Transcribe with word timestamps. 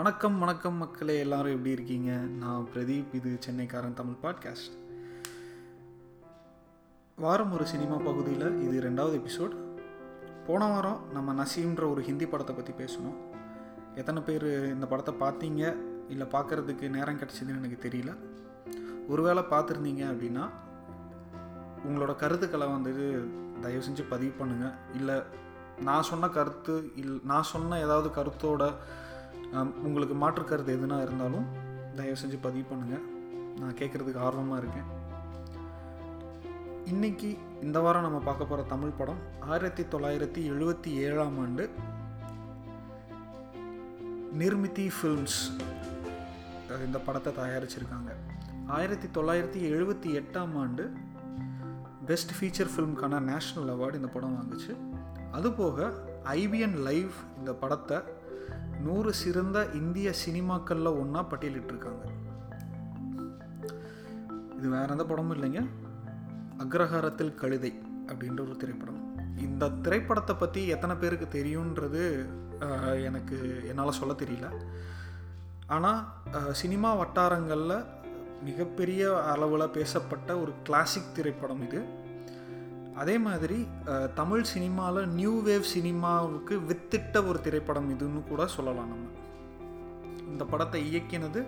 வணக்கம் 0.00 0.38
வணக்கம் 0.38 0.74
மக்களே 0.74 1.18
எல்லாரும் 1.18 1.52
எப்படி 1.52 1.70
இருக்கீங்க? 1.70 2.10
நான் 2.12 2.68
பிரதீப் 2.74 3.14
இது 3.14 3.38
சென்னைக்காரன் 3.46 3.94
தமிழ் 3.94 4.20
பாட்காஸ்ட். 4.22 4.76
வாரம் 7.16 7.52
ஒரு 7.52 7.66
சினிமா 7.66 7.96
பகுதியில் 7.96 8.60
இது 8.60 8.90
ரெண்டாவது 8.90 9.20
எபிசோட். 9.20 9.54
போன 10.46 10.66
வாரம் 10.66 11.12
நம்ம 11.12 11.34
நசீம்ன்ற 11.42 11.90
ஒரு 11.90 12.02
ஹிந்தி 12.02 12.26
படத்தை 12.26 12.54
பற்றி 12.54 12.84
பேசணும் 12.84 13.18
எத்தனை 13.94 14.22
பேர் 14.22 14.68
இந்த 14.74 14.86
படத்தை 14.86 15.14
பார்த்தீங்க? 15.14 15.76
இல்லை 16.08 16.26
பார்க்குறதுக்கு 16.32 16.88
நேரம் 16.88 17.18
கிடச்சிதுன்னு 17.18 17.64
எனக்கு 17.64 17.88
தெரியல. 17.88 18.16
ஒருவேளை 19.08 19.42
பார்த்துருந்தீங்க 19.42 20.04
அப்படின்னா 20.12 20.48
உங்களோட 21.88 22.16
கருத்துக்களை 22.16 22.66
வந்துட்டு 22.66 23.28
தயவு 23.60 23.84
செஞ்சு 23.84 24.06
பதிவு 24.08 24.44
பண்ணுங்கள் 24.44 24.74
இல்லை 24.94 25.22
நான் 25.80 26.02
சொன்ன 26.02 26.28
கருத்து 26.28 26.90
இல் 26.96 27.20
நான் 27.24 27.42
சொன்ன 27.42 27.78
ஏதாவது 27.78 28.08
கருத்தோட 28.08 28.74
உங்களுக்கு 29.86 30.14
மாற்று 30.22 30.42
கருத்து 30.44 30.72
எதுனா 30.76 30.96
இருந்தாலும் 31.04 31.46
தயவு 31.96 32.16
செஞ்சு 32.22 32.38
பதிவு 32.46 32.64
பண்ணுங்கள் 32.70 33.06
நான் 33.60 33.78
கேட்குறதுக்கு 33.78 34.20
ஆர்வமாக 34.26 34.60
இருக்கேன். 34.62 34.88
இன்றைக்கி 36.92 37.30
இந்த 37.62 37.78
வாரம் 37.84 38.04
நம்ம 38.06 38.18
பார்க்க 38.18 38.50
போகிற 38.50 38.66
தமிழ் 38.68 38.98
படம் 39.00 39.20
ஆயிரத்தி 39.52 39.82
தொள்ளாயிரத்தி 39.82 40.42
எழுபத்தி 40.52 40.90
ஏழாம் 41.06 41.38
ஆண்டு 41.44 41.64
நிர்மிதி 44.42 44.86
ஃபில்ம்ஸ் 44.96 45.40
இந்த 46.86 46.98
படத்தை 47.08 47.32
தயாரிச்சிருக்காங்க. 47.40 48.10
ஆயிரத்தி 48.76 49.20
தொள்ளாயிரத்தி 49.20 49.60
எழுபத்தி 49.74 50.10
எட்டாம் 50.20 50.54
ஆண்டு 50.62 50.84
பெஸ்ட் 52.06 52.34
ஃபீச்சர் 52.38 52.72
ஃபிலிம்க்கான 52.74 53.20
நேஷ்னல் 53.30 53.72
அவார்டு 53.74 54.00
இந்த 54.00 54.10
படம் 54.16 54.36
வாங்குச்சு. 54.38 54.72
அதுபோக 55.38 55.90
ஐபிஎன் 56.40 56.78
லைவ் 56.88 57.12
இந்த 57.38 57.52
படத்தை 57.62 57.98
நூறு 58.86 59.10
சிறந்த 59.22 59.58
இந்திய 59.80 60.08
சினிமாக்களில் 60.24 60.98
ஒன்றா 61.00 61.20
பட்டியலிட்டிருக்காங்க. 61.30 62.04
இது 64.56 64.68
வேற 64.74 64.88
எந்த 64.94 65.04
படமும் 65.10 65.34
இல்லைங்க. 65.36 65.60
அக்ரஹாரத்தில் 66.64 67.32
கழுதை 67.42 67.72
அப்படின்ற 68.10 68.40
ஒரு 68.46 68.56
திரைப்படம். 68.62 68.98
இந்த 69.46 69.70
திரைப்படத்தை 69.84 70.34
பற்றி 70.36 70.62
எத்தனை 70.74 70.94
பேருக்கு 71.02 71.26
தெரியுன்றது 71.36 72.02
எனக்கு 73.08 73.36
என்னால் 73.70 73.98
சொல்ல 73.98 74.14
தெரியல. 74.22 74.48
ஆனால் 75.76 76.00
சினிமா 76.60 76.90
வட்டாரங்களில் 77.00 77.76
மிகப்பெரிய 78.48 79.02
அளவில் 79.32 79.74
பேசப்பட்ட 79.76 80.30
ஒரு 80.42 80.52
கிளாசிக் 80.66 81.14
திரைப்படம் 81.16 81.62
இது. 81.66 81.80
அதே 83.02 83.14
மாதிரி 83.26 83.58
தமிழ் 84.18 84.42
சினிமாவில் 84.52 85.06
நியூ 85.18 85.34
வேவ் 85.46 85.66
சினிமாவுக்கு 85.74 86.54
வித்திட்ட 86.70 87.16
ஒரு 87.28 87.38
திரைப்படம் 87.46 87.88
இதுன்னு 87.94 88.20
கூட 88.30 88.46
சொல்லலாம் 88.54 88.90
நம்ம. 88.92 89.06
இந்த 90.32 90.44
படத்தை 90.52 90.80
இயக்கினது 90.90 91.40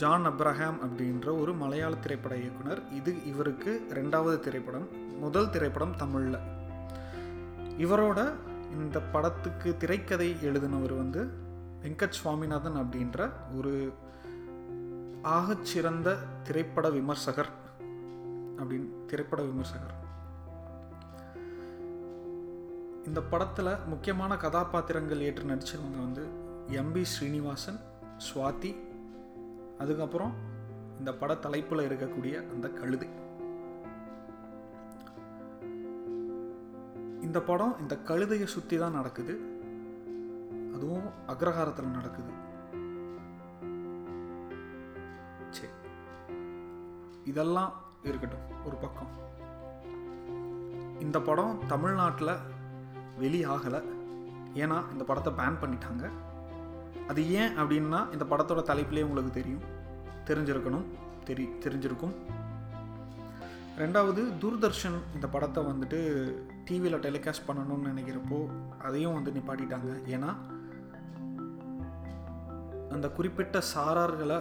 ஜான் 0.00 0.26
அப்ரஹாம் 0.30 0.78
அப்படின்ற 0.86 1.26
ஒரு 1.40 1.52
மலையாள 1.62 1.92
திரைப்பட 2.04 2.34
இயக்குனர். 2.42 2.82
இது 2.98 3.12
இவருக்கு 3.32 3.72
ரெண்டாவது 3.98 4.38
திரைப்படம். 4.46 4.86
முதல் 5.24 5.50
திரைப்படம் 5.56 5.96
தமிழில். 6.02 6.40
இவரோட 7.84 8.20
இந்த 8.76 8.98
படத்துக்கு 9.14 9.70
திரைக்கதை 9.82 10.30
எழுதினவர் 10.48 10.94
வந்து 11.02 11.22
வெங்கட் 11.82 12.18
சுவாமிநாதன் 12.20 12.80
அப்படின்ற 12.82 13.28
ஒரு 13.58 13.74
ஆகச்சிறந்த 15.36 16.18
திரைப்பட 16.48 16.88
விமர்சகர் 16.96 17.52
அப்படின்னு 18.58 18.90
திரைப்பட 19.12 19.42
விமர்சகர். 19.50 19.94
இந்த 23.06 23.20
படத்தில் 23.20 23.86
முக்கியமான 23.86 24.36
கதாபாத்திரங்கள் 24.36 25.20
ஏற்று 25.20 25.42
நடிச்சவங்க 25.42 25.96
வந்து 25.96 26.28
எம்பி 26.68 27.02
ஸ்ரீனிவாசன் 27.02 27.78
சுவாதி. 28.16 28.76
அதுக்கப்புறம் 29.78 30.32
இந்த 30.98 31.14
பட 31.14 31.34
தலைப்பில் 31.34 31.78
இருக்கக்கூடிய 31.78 32.50
அந்த 32.52 32.68
கழுதை. 32.68 33.08
இந்த 37.20 37.40
படம் 37.40 37.76
இந்த 37.80 37.98
கழுதையை 38.04 38.44
சுற்றி 38.44 38.78
தான் 38.78 38.92
நடக்குது. 38.92 39.40
அதுவும் 40.74 41.06
அக்ரஹாரத்தில் 41.28 41.90
நடக்குது. 41.90 42.30
சரி. 45.50 45.72
இதெல்லாம் 47.24 47.72
இருக்கட்டும் 48.02 48.64
ஒரு 48.64 48.76
பக்கம். 48.76 49.24
இந்த 51.00 51.20
படம் 51.20 51.60
தமிழ்நாட்டில் 51.66 52.54
வெளியாகலை. 53.20 53.80
ஏன்னா 54.62 54.78
இந்த 54.92 55.04
படத்தை 55.08 55.32
பேன் 55.40 55.60
பண்ணிட்டாங்க. 55.62 56.04
அது 57.08 57.22
ஏன் 57.32 57.52
அப்படின்னா 57.58 58.00
இந்த 58.12 58.24
படத்தோட 58.30 58.60
தலைப்பிலே 58.70 59.06
உங்களுக்கு 59.08 59.32
தெரியும். 59.38 59.64
தெரிஞ்சிருக்கணும். 60.28 60.86
தெரி 61.24 61.44
தெரிஞ்சிருக்கும். 61.64 62.14
ரெண்டாவது 63.78 64.22
தூர்தர்ஷன் 64.42 64.98
இந்த 65.14 65.26
படத்தை 65.34 65.64
வந்துட்டு 65.64 65.98
டிவியில் 66.64 67.02
டெலிகாஸ்ட் 67.06 67.46
பண்ணணும்னு 67.48 67.90
நினைக்கிறப்போ 67.92 68.38
அதையும் 68.78 69.16
வந்து 69.18 69.32
நிப்பாட்டிட்டாங்க. 69.36 69.90
ஏன்னா 70.14 70.30
அந்த 72.94 73.08
குறிப்பிட்ட 73.08 73.60
சாரார்களை 73.74 74.38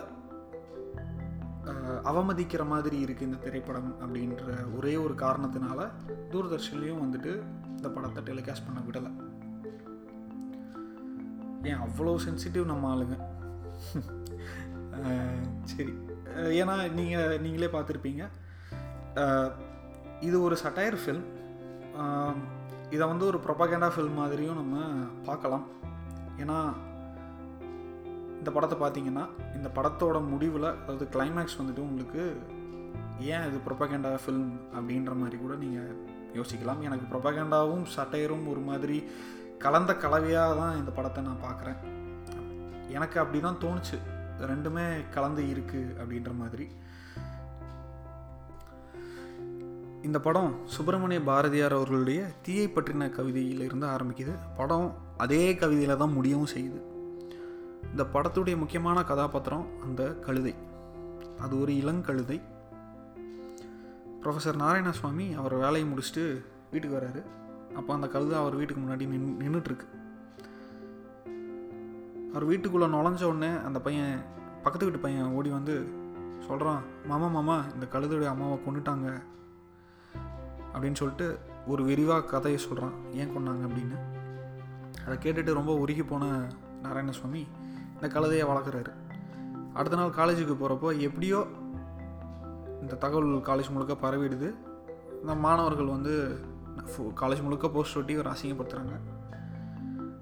அவமதிக்கிற 2.09 2.63
மாதிரி 2.71 2.97
இருக்குது 3.03 3.27
இந்த 3.27 3.37
திரைப்படம் 3.45 3.91
அப்படின்ற 4.01 4.43
ஒரே 4.77 4.95
ஒரு 4.95 5.13
காரணத்தினால 5.13 5.87
தூர்தர்ஷன்லேயும் 6.31 7.03
வந்துட்டு 7.03 7.31
இந்த 7.85 7.95
படத்தை 7.97 8.21
டெலிகாஸ்ட் 8.27 8.65
பண்ண 8.67 8.79
விடலை. 8.85 9.09
ஏன் 11.69 11.81
அவ்வளோ 11.85 12.13
சென்சிட்டிவ் 12.23 12.63
நம்ம 12.69 12.87
ஆளுங்க? 12.93 13.15
சரி. 15.71 15.93
ஏன்னா 16.61 16.75
நீங்கள் 16.99 17.35
நீங்களே 17.43 17.69
பார்த்துருப்பீங்க. 17.75 18.23
இது 20.27 20.37
ஒரு 20.47 20.55
சட்டையர் 20.63 20.97
ஃபில்ம் 21.01 21.27
இதை 22.95 23.03
வந்து 23.11 23.25
ஒரு 23.31 23.41
ப்ரொபகேண்டா 23.45 23.89
ஃபில்ம் 23.93 24.19
மாதிரியும் 24.21 24.59
நம்ம 24.61 24.87
பார்க்கலாம். 25.29 25.67
ஏன்னா 26.41 26.57
இந்த 28.39 28.49
படத்தை 28.57 28.79
பார்த்தீங்கன்னா 28.81 29.27
இந்த 29.59 29.71
படத்தோட 29.77 30.17
முடிவில் 30.33 30.69
அதாவது 30.81 31.07
கிளைமேக்ஸ் 31.17 31.59
வந்துட்டு 31.61 31.87
உங்களுக்கு 31.89 32.23
ஏன் 33.35 33.47
இது 33.51 33.59
ப்ரொபகேண்டா 33.69 34.13
ஃபில்ம் 34.25 34.51
அப்படின்ற 34.75 35.13
மாதிரி 35.23 35.39
கூட 35.45 35.55
நீங்கள் 35.63 36.13
யோசிக்கலாம். 36.39 36.81
எனக்கு 36.87 37.05
ப்ரொபகண்டாவும் 37.11 37.85
சட்டையரும் 37.97 38.47
ஒரு 38.47 38.59
மாதிரி 38.59 39.03
கலந்த 39.59 39.95
கலவையாக 39.95 40.55
தான் 40.55 40.77
இந்த 40.77 40.91
படத்தை 40.91 41.23
நான் 41.23 41.43
பார்க்குறேன். 41.43 41.77
எனக்கு 42.89 43.19
அப்படி 43.19 43.39
தான் 43.39 43.61
தோணுச்சு. 43.61 43.97
ரெண்டுமே 44.41 44.87
கலந்து 45.13 45.43
இருக்குது 45.43 45.93
அப்படின்ற 46.01 46.31
மாதிரி. 46.37 46.67
இந்த 50.01 50.19
படம் 50.19 50.51
சுப்பிரமணிய 50.65 51.21
பாரதியார் 51.21 51.73
அவர்களுடைய 51.73 52.27
தீயை 52.41 52.65
பற்றின 52.67 53.09
கவிதையிலிருந்து 53.09 53.87
ஆரம்பிக்குது. 53.87 54.33
படம் 54.57 54.95
அதே 55.17 55.55
கவிதையில் 55.55 55.97
தான் 55.97 56.11
முடியவும் 56.11 56.51
செய்யுது. 56.53 56.79
இந்த 57.89 58.03
படத்துடைய 58.13 58.57
முக்கியமான 58.57 59.03
கதாபாத்திரம் 59.03 59.67
அந்த 59.83 60.03
கழுதை. 60.25 60.53
அது 61.39 61.61
ஒரு 61.61 61.73
இளங்கழுதை. 61.73 62.41
ப்ரொஃபஸர் 64.25 64.59
நாராயணசுவாமி 64.59 65.35
அவர் 65.35 65.53
வேலையை 65.53 65.91
முடிச்சுட்டு 65.91 66.45
வீட்டுக்கு 66.71 66.97
வராரு 66.97 67.23
அப்போ 67.75 67.93
அந்த 67.93 68.07
கழுதை 68.07 68.37
அவர் 68.37 68.55
வீட்டுக்கு 68.55 68.83
முன்னாடி 68.83 69.07
நின் 69.07 69.37
நின்றுட்டுருக்கு 69.39 69.87
அவர் 72.29 72.43
வீட்டுக்குள்ளே 72.43 72.87
நுழைஞ்ச 72.87 73.23
உடனே 73.23 73.57
அந்த 73.65 73.79
பையன் 73.79 74.21
பக்கத்து 74.63 74.85
வீட்டு 74.85 74.99
பையன் 74.99 75.31
ஓடி 75.31 75.49
வந்து 75.49 75.87
சொல்கிறான் 76.47 76.81
மாமா 77.05 77.27
மாமா 77.27 77.63
இந்த 77.73 77.87
கழுதையுடைய 77.91 78.25
அம்மாவை 78.25 78.57
கொண்டுட்டாங்க 78.57 79.21
அப்படின்னு 80.73 80.93
சொல்லிட்டு 80.93 81.39
ஒரு 81.67 81.83
விரிவாக 81.83 82.23
கதையை 82.23 82.59
சொல்கிறான். 82.59 82.91
ஏன் 83.13 83.37
கொண்டாங்க 83.37 83.67
அப்படின்னு. 83.67 83.97
அதை 85.05 85.17
கேட்டுட்டு 85.17 85.53
ரொம்ப 85.53 85.73
உருகி 85.77 86.03
போன 86.03 86.47
நாராயணசுவாமி 86.83 87.47
இந்த 87.93 88.19
கழுதையை 88.19 88.47
வளர்க்குறாரு. 88.49 88.93
அடுத்த 89.73 89.97
நாள் 89.97 90.09
காலேஜுக்கு 90.09 90.55
போகிறப்போ 90.55 90.99
எப்படியோ 90.99 91.47
இந்த 92.85 92.97
தகவல் 93.03 93.29
காலேஜ் 93.49 93.73
முழுக்க 93.75 93.93
பரவிடுது. 94.05 94.49
இந்த 95.21 95.33
மாணவர்கள் 95.45 95.93
வந்து 95.95 96.15
காலேஜ் 97.21 97.45
முழுக்க 97.45 97.67
போஸ்ட் 97.75 97.97
ஒட்டி 97.99 98.13
இவர் 98.15 98.29
அசிங்கப்படுத்துகிறாங்க 98.31 98.95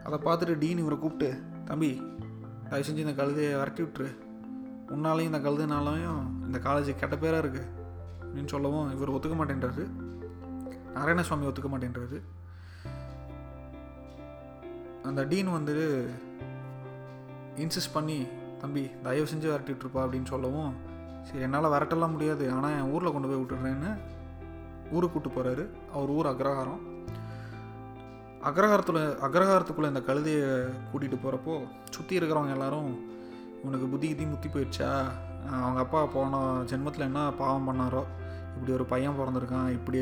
அதை 0.07 0.17
பார்த்துட்டு 0.25 0.53
டீன் 0.61 0.81
இவரை 0.83 0.97
கூப்பிட்டு 0.99 1.29
தம்பி 1.69 1.89
தயவு 2.69 2.85
செஞ்சு 2.87 3.03
இந்த 3.05 3.15
கழுதையை 3.19 3.51
விரட்டி 3.59 3.83
விட்டுரு. 3.83 4.09
உன்னாலையும் 4.95 5.29
இந்த 5.29 5.39
கழுதுனாலையும் 5.45 6.21
இந்த 6.45 6.57
காலேஜ் 6.67 6.89
கெட்ட 7.01 7.15
பேராக 7.23 7.43
இருக்குது 7.43 7.69
அப்படின்னு 8.21 8.53
சொல்லவும் 8.53 8.87
இவர் 8.95 9.13
ஒத்துக்க 9.15 9.35
மாட்டேன்றாரு. 9.39 9.83
நாராயணசுவாமி 10.95 11.49
ஒத்துக்க 11.49 11.69
மாட்டேன்றாரு. 11.73 12.19
அந்த 15.09 15.21
டீன் 15.33 15.51
வந்து 15.57 15.75
இன்சிஸ்ட் 17.63 17.95
பண்ணி 17.97 18.17
தம்பி 18.63 18.83
தயவு 19.07 19.31
செஞ்சு 19.33 19.47
விரட்டி 19.51 19.71
விட்டுருப்பா 19.73 20.03
அப்படின்னு 20.05 20.33
சொல்லவும் 20.33 20.73
சரி 21.27 21.43
என்னால் 21.45 21.73
வரட்டெல்லாம் 21.73 22.13
முடியாது. 22.15 22.45
ஆனால் 22.55 22.75
என் 22.79 22.91
ஊரில் 22.93 23.13
கொண்டு 23.13 23.29
போய் 23.29 23.41
விட்டுடுறேன்னு 23.41 23.91
ஊருக்கு 24.95 25.13
கூட்டு 25.13 25.29
போகிறாரு 25.35 25.63
அவர் 25.95 26.13
ஊர் 26.17 26.31
அக்ரஹாரம். 26.31 26.81
அக்ரஹாரத்தில் 28.49 29.01
அக்ரஹாரத்துக்குள்ளே 29.25 29.91
இந்த 29.91 30.01
கழுதையை 30.07 30.47
கூட்டிகிட்டு 30.89 31.17
போகிறப்போ 31.23 31.53
சுற்றி 31.95 32.13
இருக்கிறவங்க 32.19 32.55
எல்லாரும் 32.57 32.89
உனக்கு 33.67 33.85
புத்தி 33.91 34.07
கிதி 34.07 34.25
முத்தி 34.31 34.49
போயிடுச்சா? 34.53 34.89
அவங்க 35.65 35.79
அப்பா 35.83 35.99
போன 36.15 36.41
ஜென்மத்தில் 36.71 37.07
என்ன 37.09 37.21
பாவம் 37.41 37.67
பண்ணாரோ? 37.69 38.01
இப்படி 38.55 38.73
ஒரு 38.77 38.85
பையன் 38.93 39.17
பிறந்திருக்கான். 39.19 39.69
இப்படி 39.77 40.01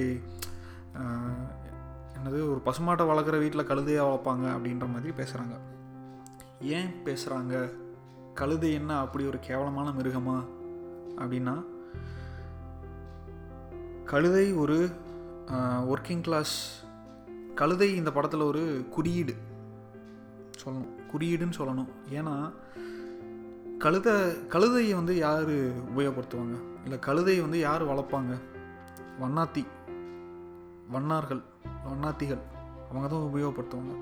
என்னது 2.15 2.39
ஒரு 2.53 2.61
பசுமாட்டை 2.65 3.05
வளர்க்குற 3.11 3.37
வீட்டில் 3.43 3.69
கழுதையாக 3.69 4.07
வளர்ப்பாங்க 4.07 4.45
அப்படின்ற 4.55 4.87
மாதிரி 4.93 5.11
பேசுகிறாங்க 5.19 5.55
ஏன் 6.77 6.91
பேசுகிறாங்க 7.05 7.53
கழுதை 8.39 8.71
என்ன 8.79 8.91
அப்படி 9.03 9.23
ஒரு 9.31 9.39
கேவலமான 9.47 9.87
மிருகமாக 9.99 10.41
அப்படின்னா 11.17 11.65
கழுதை 14.05 14.53
ஒரு 14.53 14.89
ஒர்க்கிங் 15.93 16.21
கிளாஸ் 16.21 16.83
கழுதை 17.55 17.95
இந்த 17.95 18.11
படத்தில் 18.11 18.39
ஒரு 18.39 18.85
குறியீடு 18.89 19.35
சொல்லணும். 20.63 20.91
குறியீடுன்னு 21.13 21.57
சொல்லணும். 21.57 21.91
ஏன்னா 22.11 22.53
கழுதை 23.77 24.13
கழுதையை 24.53 24.93
வந்து 24.95 25.17
யார் 25.17 25.49
உபயோகப்படுத்துவாங்க? 25.95 26.57
இல்லை 26.83 26.99
கழுதையை 27.05 27.41
வந்து 27.41 27.59
யார் 27.59 27.87
வளர்ப்பாங்க? 27.87 28.33
வண்ணாத்தி 29.21 29.65
வண்ணார்கள் 30.93 31.41
வண்ணாத்திகள் 31.87 32.43
அவங்க 32.89 33.07
தான் 33.07 33.27
உபயோகப்படுத்துவாங்க. 33.33 33.93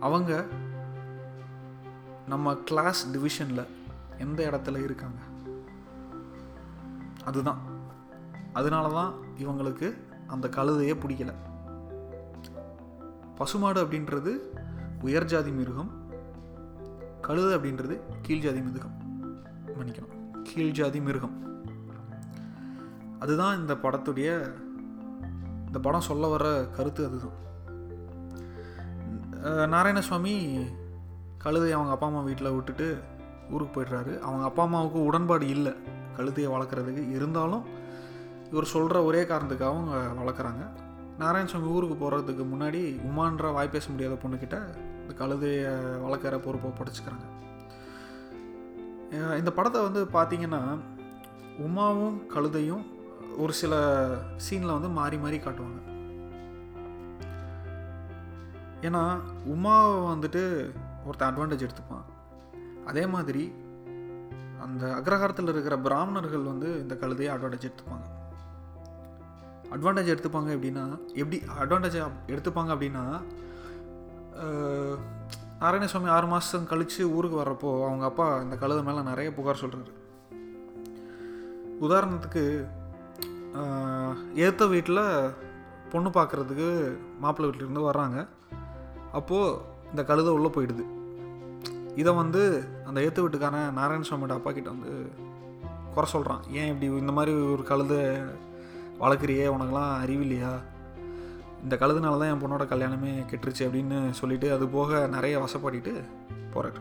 அவங்க 0.00 0.44
நம்ம 2.28 2.54
கிளாஸ் 2.54 3.08
டிவிஷனில் 3.12 3.66
எந்த 4.18 4.48
இடத்துல 4.50 4.82
இருக்காங்க? 4.84 5.20
அதுதான். 7.24 7.58
அதனால 8.52 8.88
தான் 8.88 9.14
இவங்களுக்கு 9.38 9.96
அந்த 10.26 10.48
கழுதையே 10.48 10.94
பிடிக்கல. 10.94 11.32
பசுமாடு 13.34 13.84
அப்படின்றது 13.84 14.36
உயர் 15.02 15.24
ஜாதி 15.24 15.50
மிருகம் 15.50 15.90
கழுதை 17.20 17.54
அப்படின்றது 17.56 18.00
கீழ் 18.22 18.40
ஜாதி 18.40 18.60
மிருகம். 18.60 18.96
மன்னிக்கணும். 19.66 20.42
கீழ் 20.42 20.70
ஜாதி 20.70 21.00
மிருகம். 21.00 21.64
அதுதான் 23.18 23.58
இந்த 23.58 23.74
படத்துடைய 23.74 24.54
இந்த 25.66 25.78
படம் 25.78 26.00
சொல்ல 26.00 26.26
வர 26.26 26.66
கருத்து 26.66 27.06
அதுதான். 27.06 27.40
நாராயணசுவாமி 29.44 30.64
கழுதையை 31.44 31.70
அவங்க 31.70 31.90
அப்பா 31.90 32.06
அம்மா 32.06 32.20
வீட்டில் 32.20 32.50
விட்டுட்டு 32.50 32.98
ஊருக்கு 33.50 33.82
போயிடுறாரு. 33.82 34.18
அவங்க 34.18 34.44
அப்பா 34.44 34.62
அம்மாவுக்கு 34.62 35.04
உடன்பாடு 35.04 35.48
இல்லை. 35.48 35.74
கழுதையை 36.18 36.50
வளர்க்குறதுக்கு. 36.54 37.02
இருந்தாலும் 37.16 37.64
இவர் 38.50 38.72
சொல்கிற 38.74 39.04
ஒரே 39.04 39.22
காரணத்துக்காக 39.22 39.72
அவங்க 39.74 39.92
வளர்க்குறாங்க. 40.22 40.64
நாராயணசாமி 41.18 41.72
ஊருக்கு 41.76 41.96
போகிறதுக்கு 42.02 42.44
முன்னாடி 42.52 42.80
உமான்ற 43.10 43.52
வாய் 43.52 43.74
பேச 43.74 43.90
முடியாத 43.90 44.16
பொண்ணுக்கிட்ட 44.22 44.56
இந்த 45.02 45.14
கழுதையை 45.20 45.70
வளர்க்குற 46.04 46.38
பொறுப்பை 46.38 46.70
படிச்சுக்கிறாங்க. 46.78 47.24
இந்த 49.38 49.50
படத்தை 49.52 49.78
வந்து 49.82 50.02
பார்த்தீங்கன்னா 50.12 50.60
உமாவும் 51.66 52.18
கழுதையும் 52.34 52.84
ஒரு 53.38 53.52
சில 53.52 53.74
சீனில் 54.46 54.76
வந்து 54.76 54.88
மாறி 54.98 55.16
மாறி 55.16 55.38
காட்டுவாங்க. 55.38 55.80
ஏன்னா 58.80 59.02
உமாவை 59.54 59.98
வந்துட்டு 60.12 60.42
ஒருத்தன் 61.06 61.30
அட்வான்டேஜ் 61.30 61.66
எடுத்துப்பான். 61.66 62.06
அதே 62.86 63.06
மாதிரி 63.06 63.44
அந்த 64.62 64.86
அக்ரஹாரத்தில் 64.98 65.48
இருக்கிற 65.48 65.78
பிராமணர்கள் 65.78 66.42
வந்து 66.42 66.80
இந்த 66.80 66.94
கழுதையை 66.94 67.30
அட்வான்டேஜ் 67.32 67.66
எடுத்துப்பாங்க. 67.68 68.06
அட்வான்டேஜ் 69.70 70.12
எடுத்துப்பாங்க 70.12 70.50
எப்படின்னா 70.52 70.84
எப்படி 71.14 71.38
அட்வான்டேஜ் 71.60 71.98
எடுத்துப்பாங்க 72.26 72.70
அப்படின்னா 72.74 73.04
அஹ், 74.40 74.98
நாராயணசுவாமி 75.60 76.08
ஆறு 76.08 76.26
மாதம் 76.26 76.66
கழித்து 76.66 77.10
ஊருக்கு 77.10 77.42
வர்றப்போ 77.42 77.86
அவங்க 77.86 78.04
அப்பா 78.04 78.40
இந்த 78.40 78.56
கழுதை 78.56 78.82
மேலே 78.82 79.02
நிறைய 79.02 79.34
புகார் 79.34 79.60
சொல்கிறாரு 79.60 79.92
உதாரணத்துக்கு 81.80 82.44
ஏற்ற 84.36 84.66
வீட்டில் 84.66 85.02
பொண்ணு 85.90 86.08
பார்க்குறதுக்கு 86.10 86.68
மாப்பிள்ளை 87.18 87.48
வீட்டிலேருந்து 87.48 87.88
வர்றாங்க. 87.88 88.18
அப்போது 89.12 89.58
இந்த 89.90 90.02
கழுதை 90.04 90.32
உள்ளே 90.32 90.48
போயிடுது. 90.48 90.84
இதை 91.96 92.12
வந்து 92.12 92.64
அந்த 92.84 93.02
ஏற்று 93.02 93.28
வீட்டுக்கான 93.28 93.72
நாராயணசாமியோட 93.76 94.28
அப்பா 94.28 94.52
கிட்ட 94.52 94.70
வந்து 94.70 95.12
குறை 95.94 96.10
சொல்கிறான் 96.10 96.42
ஏன் 96.50 96.66
இப்படி 96.66 96.92
இந்த 96.92 97.12
மாதிரி 97.12 97.36
ஒரு 97.36 97.62
கழுத 97.68 97.94
வளர்க்குறியே? 99.00 99.46
உனக்கெல்லாம் 99.46 100.04
அறிவில்லையா 100.04 100.52
இந்த 101.62 101.76
கழுதுனால 101.76 102.18
தான் 102.18 102.32
என் 102.32 102.42
பொண்ணோட 102.42 102.64
கல்யாணமே 102.64 103.24
கெட்டுருச்சு 103.30 103.58
அப்படின்னு 103.58 104.10
சொல்லிட்டு 104.10 104.52
அது 104.52 104.66
போக 104.66 105.06
நிறைய 105.06 105.38
வசப்பாடிட்டு 105.38 106.02
போகிறார் 106.52 106.80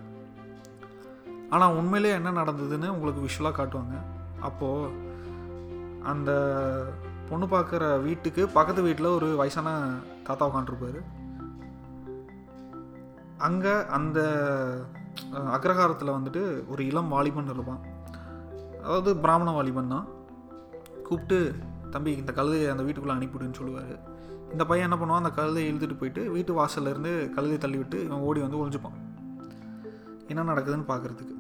ஆனால் 1.50 1.76
உண்மையிலே 1.76 2.14
என்ன 2.14 2.32
நடந்ததுன்னு 2.32 2.88
உங்களுக்கு 2.88 3.22
விஷுவலாக 3.22 3.52
காட்டுவாங்க. 3.52 4.02
அப்போது 4.40 4.90
அந்த 6.04 6.32
பொண்ணு 7.30 7.46
பார்க்குற 7.46 8.04
வீட்டுக்கு 8.04 8.48
பக்கத்து 8.48 8.82
வீட்டில் 8.82 9.06
ஒரு 9.06 9.36
வயசான 9.36 9.96
தாத்தா 10.24 10.48
உட்காந்துருப்பாரு 10.48 11.02
அங்கே 13.48 13.74
அந்த 13.98 14.20
அக்ரஹாரத்தில் 15.58 16.16
வந்துட்டு 16.18 16.42
ஒரு 16.72 16.82
இளம் 16.90 17.14
வாலிபன் 17.14 17.54
இருப்பான். 17.54 17.82
அதாவது 18.84 19.12
பிராமண 19.24 19.50
வாலிபன் 19.58 19.94
தான். 19.96 20.08
கூப்பிட்டு 21.08 21.40
தம்பி 21.94 22.12
இந்த 22.22 22.32
கழுதையை 22.40 22.68
அந்த 22.74 22.84
வீட்டுக்குள்ளே 22.88 23.18
அனுப்பிவிடுன்னு 23.18 23.60
சொல்லுவார். 23.60 23.96
இந்த 24.54 24.64
பையன் 24.70 24.88
என்ன 24.88 24.98
பண்ணுவான்? 25.00 25.24
அந்த 25.24 25.34
கழுதையை 25.40 25.68
இழுத்துட்டு 25.72 25.98
போயிட்டு 26.02 26.22
வீட்டு 26.36 26.52
வாசல்லேருந்து 26.60 27.12
கழுதையை 27.36 27.60
தள்ளிவிட்டு 27.66 27.98
இவன் 28.08 28.26
ஓடி 28.30 28.40
வந்து 28.46 28.60
ஒழிஞ்சுப்பான் 28.62 28.98
என்ன 30.32 30.46
நடக்குதுன்னு 30.52 30.90
பார்க்குறதுக்கு 30.92 31.36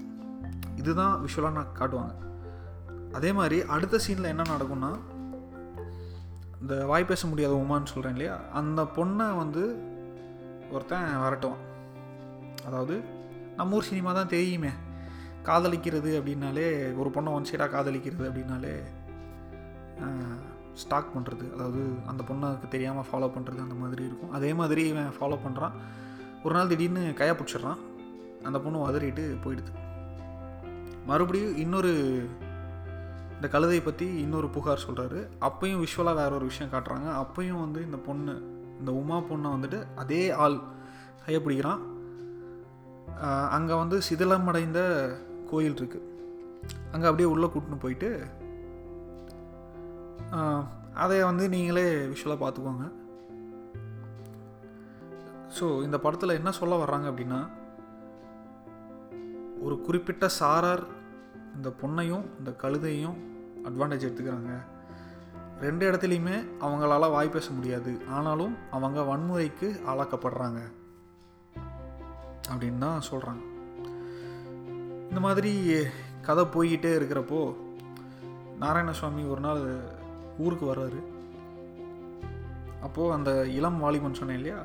இதுதான் 0.81 1.15
விஷுவலாக 1.25 1.57
நான் 1.57 1.75
காட்டுவாங்க. 1.80 2.13
அதே 3.18 3.31
மாதிரி 3.39 3.57
அடுத்த 3.75 4.00
சீனில் 4.06 4.31
என்ன 4.33 4.44
நடக்கும்னா 4.54 4.92
இந்த 6.62 6.75
வாய் 6.92 7.09
பேச 7.12 7.27
முடியாத 7.27 7.54
உமான்னு 7.63 7.92
சொல்கிறேன் 7.92 8.15
இல்லையா? 8.18 8.36
அந்த 8.59 8.81
பொண்ணை 8.95 9.27
வந்து 9.42 9.63
ஒருத்தன் 10.75 11.07
வரட்டுவான். 11.25 11.62
அதாவது 12.67 12.95
நம்ம 13.57 13.75
ஊர் 13.77 13.89
சினிமா 13.89 14.11
தான் 14.19 14.33
தெரியுமே. 14.35 14.71
காதலிக்கிறது 15.47 16.09
அப்படின்னாலே 16.19 16.67
ஒரு 17.01 17.09
பொண்ணை 17.15 17.29
ஒன் 17.37 17.47
சைடாக 17.49 17.69
காதலிக்கிறது 17.75 18.25
அப்படின்னாலே 18.29 18.73
ஸ்டாக் 20.81 21.09
பண்ணுறது 21.15 21.45
அதாவது 21.55 21.81
அந்த 22.11 22.21
பொண்ணுக்கு 22.27 22.67
தெரியாமல் 22.75 23.07
ஃபாலோ 23.09 23.27
பண்ணுறது 23.35 23.59
அந்த 23.65 23.75
மாதிரி 23.81 24.03
இருக்கும். 24.09 24.33
அதே 24.37 24.51
மாதிரி 24.59 24.83
இவன் 24.91 25.09
ஃபாலோ 25.17 25.37
பண்ணுறான் 25.45 25.75
ஒரு 26.43 26.53
நாள் 26.55 26.71
திடீர்னு 26.71 27.01
கையை 27.19 27.33
பிடிச்சிடுறான். 27.39 27.81
அந்த 28.47 28.57
பொண்ணு 28.63 28.85
உதறிட்டு 28.87 29.23
போயிடுது. 29.43 29.71
மறுபடியும் 31.09 31.57
இன்னொரு 31.63 31.91
இந்த 33.35 33.49
கழுதையை 33.53 33.83
பற்றி 33.83 34.07
இன்னொரு 34.23 34.47
புகார் 34.56 34.85
சொல்கிறாரு 34.87 35.19
அப்பையும் 35.47 35.83
விஷுவலாக 35.83 36.19
வேற 36.21 36.31
ஒரு 36.39 36.45
விஷயம் 36.49 36.73
காட்டுறாங்க. 36.73 37.07
அப்பையும் 37.23 37.63
வந்து 37.65 37.80
இந்த 37.87 37.97
பொண்ணு 38.07 38.33
இந்த 38.80 38.91
உமா 39.01 39.18
பொண்ணை 39.30 39.49
வந்துட்டு 39.56 39.80
அதே 40.03 40.23
ஆள் 40.44 40.57
கையை 41.23 41.39
பிடிக்கிறான். 41.45 41.81
அங்கே 43.57 43.75
வந்து 43.81 43.97
சிதிலமடைந்த 44.09 44.80
கோயில் 45.51 45.77
இருக்குது 45.80 46.07
அங்கே 46.94 47.07
அப்படியே 47.09 47.30
உள்ளே 47.33 47.47
கூட்டின்னு 47.53 47.83
போயிட்டு 47.83 48.09
அதை 51.03 51.18
வந்து 51.30 51.45
நீங்களே 51.53 51.85
விஷுவலாக 52.11 52.41
பார்த்துக்கோங்க. 52.41 52.85
ஸோ 55.57 55.65
இந்த 55.85 55.97
படத்தில் 56.03 56.37
என்ன 56.39 56.51
சொல்ல 56.59 56.75
வர்றாங்க 56.81 57.07
அப்படின்னா 57.11 57.39
ஒரு 59.65 59.75
குறிப்பிட்ட 59.87 60.25
சாரார் 60.39 60.83
இந்த 61.56 61.69
பொண்ணையும் 61.81 62.25
இந்த 62.39 62.51
கழுதையும் 62.61 63.18
அட்வான்டேஜ் 63.69 64.06
எடுத்துக்கிறாங்க. 64.07 64.51
ரெண்டு 65.65 65.83
இடத்துலையுமே 65.89 66.37
அவங்களால 66.65 67.09
வாய் 67.15 67.33
பேச 67.35 67.47
முடியாது. 67.57 67.91
ஆனாலும் 68.18 68.53
அவங்க 68.77 69.01
வன்முறைக்கு 69.09 69.68
ஆளாக்கப்படுறாங்க. 69.91 70.61
அப்படின்னு 72.50 72.83
தான் 72.86 73.07
சொல்கிறாங்க 73.10 73.44
இந்த 75.10 75.19
மாதிரி 75.28 75.52
கதை 76.28 76.44
போய்கிட்டே 76.56 76.92
இருக்கிறப்போ 76.98 77.40
நாராயணசுவாமி 78.62 79.24
ஒரு 79.33 79.42
நாள் 79.45 79.64
ஊருக்கு 80.45 80.66
வர்றாரு. 80.71 81.00
அப்போது 82.86 83.14
அந்த 83.16 83.31
இளம் 83.57 83.80
வாலிபன் 83.80 84.19
சொன்னேன் 84.19 84.40
இல்லையா? 84.40 84.60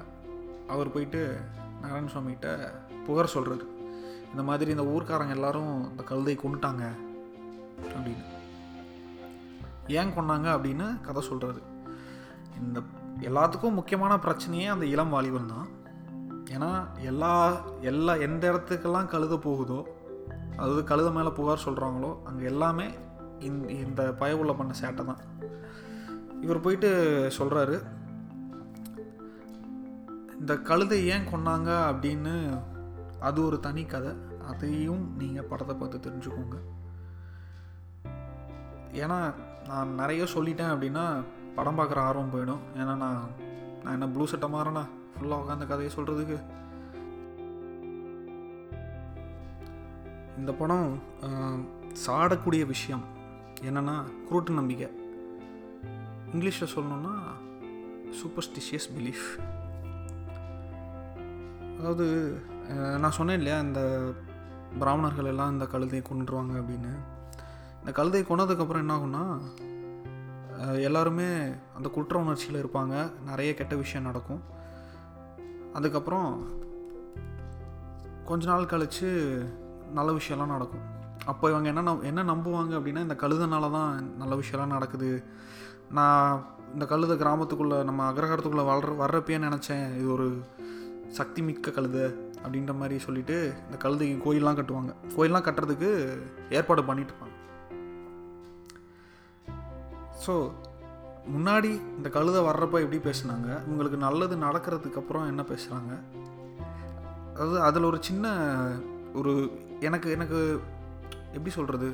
அவர் 0.75 0.93
போயிட்டு 0.95 1.21
நாராயணசுவாமிகிட்ட 1.83 2.51
புகார் 3.07 3.35
சொல்கிறாரு 3.35 3.65
இந்த 4.31 4.43
மாதிரி 4.49 4.71
இந்த 4.71 4.85
ஊர்க்காரங்க 4.95 5.35
எல்லாரும் 5.39 5.73
இந்த 5.91 6.03
கழுதை 6.03 6.35
கொண்டுட்டாங்க 6.41 6.85
அப்படின்னு. 7.95 8.25
ஏன் 9.99 10.15
கொண்டாங்க 10.17 10.49
அப்படின்னு 10.57 10.87
கதை 11.07 11.23
சொல்கிறாரு 11.31 11.63
இந்த 12.61 12.81
எல்லாத்துக்கும் 13.29 13.79
முக்கியமான 13.81 14.15
பிரச்சனையே 14.27 14.69
அந்த 14.75 14.87
இளம் 14.95 15.15
வாலிபன் 15.17 15.53
தான். 15.55 15.69
ஏன்னா 16.55 16.71
எல்லா 17.01 17.33
எல்லா 17.81 18.15
எந்த 18.27 18.43
இடத்துக்கெல்லாம் 18.53 19.11
கழுத 19.15 19.37
போகுதோ 19.37 19.81
அதாவது 20.57 20.83
கழுத 20.83 21.09
மேலே 21.13 21.29
புகார் 21.29 21.65
சொல்கிறாங்களோ 21.65 22.11
அங்கே 22.25 22.45
எல்லாமே 22.45 22.87
இந்த 23.41 23.73
இந்த 23.73 24.03
பயவுள்ள 24.13 24.53
பண்ண 24.53 24.73
சேட்டை 24.81 25.05
தான் 25.05 25.23
இவர் 26.41 26.61
போயிட்டு 26.61 26.91
சொல்கிறாரு 27.39 27.77
இந்த 30.41 30.55
கழுதை 30.63 31.07
ஏன் 31.07 31.29
கொன்னாங்க 31.33 31.71
அப்படின்னு 31.91 32.35
அது 33.21 33.39
ஒரு 33.45 33.61
தனி 33.61 33.85
கதை. 33.85 34.13
அதையும் 34.47 35.05
நீங்கள் 35.19 35.45
படத்தை 35.45 35.75
பார்த்து 35.77 35.99
தெரிஞ்சுக்கோங்க. 36.07 36.57
ஏன்னா 39.03 39.19
நான் 39.69 39.95
நிறைய 39.95 40.25
சொல்லிட்டேன் 40.35 40.73
அப்படின்னா 40.75 41.05
படம் 41.55 41.79
பார்க்குற 41.79 41.97
ஆர்வம் 41.97 42.33
போயிடும். 42.35 42.63
ஏன்னா 42.75 42.95
நான் 42.95 43.23
நான் 43.83 43.93
என்ன 43.93 44.09
ப்ளூ 44.09 44.27
சட்டை 44.27 44.49
மாறேனா? 44.53 44.85
ஃபுல்லாக 45.17 45.41
உட்காந்து 45.43 45.67
கதையை 45.67 45.91
சொல்கிறதுக்கு 45.97 46.39
இந்த 50.39 50.53
படம் 50.53 50.99
சாடக்கூடிய 52.07 52.63
விஷயம். 52.67 53.05
என்னென்னா 53.63 53.95
குருட்டு 54.29 54.53
நம்பிக்கை. 54.53 54.89
இங்கிலீஷில் 56.33 56.73
சொல்லணுன்னா 56.75 57.15
சூப்பர்ஸ்டிஷியஸ் 58.19 58.89
பிலீஃப் 58.97 59.29
அதாவது 61.79 62.07
நான் 62.99 63.17
சொன்னேன் 63.19 63.37
இல்லையா 63.37 63.59
இந்த 63.61 63.83
பிராமணர்கள் 64.79 65.31
எல்லாம் 65.33 65.53
இந்த 65.53 65.67
கழுதையை 65.73 66.03
கொண்டுருவாங்க 66.03 66.55
அப்படின்னு. 66.61 66.93
இந்த 67.81 67.91
கழுதையை 67.99 68.23
கொன்னதுக்கப்புறம் 68.29 68.83
என்ன 68.85 68.97
ஆகும்னா 68.97 69.25
எல்லாருமே 70.83 71.29
அந்த 71.77 71.89
குற்ற 71.95 72.19
உணர்ச்சியில் 72.19 72.63
இருப்பாங்க. 72.65 72.95
நிறைய 73.31 73.51
கெட்ட 73.55 73.75
விஷயம் 73.77 74.07
நடக்கும். 74.07 74.43
அதுக்கப்புறம் 75.77 76.29
கொஞ்ச 78.29 78.43
நாள் 78.51 78.71
கழித்து 78.73 79.09
நல்ல 79.99 80.11
விஷயம்லாம் 80.19 80.55
நடக்கும். 80.55 80.85
அப்போ 81.31 81.45
இவங்க 81.51 81.69
என்ன 81.73 81.83
நம் 81.89 82.07
என்ன 82.11 82.25
நம்புவாங்க 82.33 82.73
அப்படின்னா 82.79 83.05
இந்த 83.07 83.17
கழுதனால 83.23 83.71
தான் 83.77 83.93
நல்ல 84.21 84.35
விஷயம்லாம் 84.41 84.75
நடக்குது. 84.77 85.11
நான் 85.99 86.45
இந்த 86.75 86.85
கழுத 86.93 87.15
கிராமத்துக்குள்ளே 87.23 87.79
நம்ம 87.89 88.05
அக்ரஹாரத்துக்குள்ளே 88.11 88.69
வளர 88.71 88.95
வர்றப்பயே 89.03 89.39
நினச்சேன் 89.47 89.85
இது 89.99 90.09
ஒரு 90.17 90.29
சக்தி 91.19 91.41
மிக்க 91.49 91.71
கழுதை 91.77 92.07
அப்படின்ற 92.45 92.73
மாதிரி 92.81 92.97
சொல்லிட்டு 93.07 93.37
இந்த 93.67 93.77
கழுதைக்கு 93.85 94.17
கோயிலெலாம் 94.27 94.59
கட்டுவாங்க. 94.61 94.93
கோயிலெலாம் 95.17 95.47
கட்டுறதுக்கு 95.47 95.91
ஏற்பாடு 96.59 96.85
பண்ணிட்டு 96.91 97.13
இருப்பாங்க. 97.13 97.35
ஸோ 100.25 100.35
முன்னாடி 101.35 101.71
இந்த 101.97 102.09
கழுதை 102.09 102.41
வர்றப்ப 102.43 102.77
எப்படி 102.85 102.99
பேசுனாங்க? 102.99 103.65
உங்களுக்கு 103.67 103.99
நல்லது 103.99 104.37
நடக்கிறதுக்கு 104.37 105.01
அப்புறம் 105.03 105.27
என்ன 105.27 105.43
பேசுகிறாங்க 105.43 105.93
அதாவது 107.35 107.61
அதில் 107.61 107.85
ஒரு 107.85 107.99
சின்ன 108.01 108.35
ஒரு 109.15 109.33
எனக்கு 109.81 110.11
எனக்கு 110.11 110.61
எப்படி 111.33 111.51
சொல்கிறது 111.51 111.89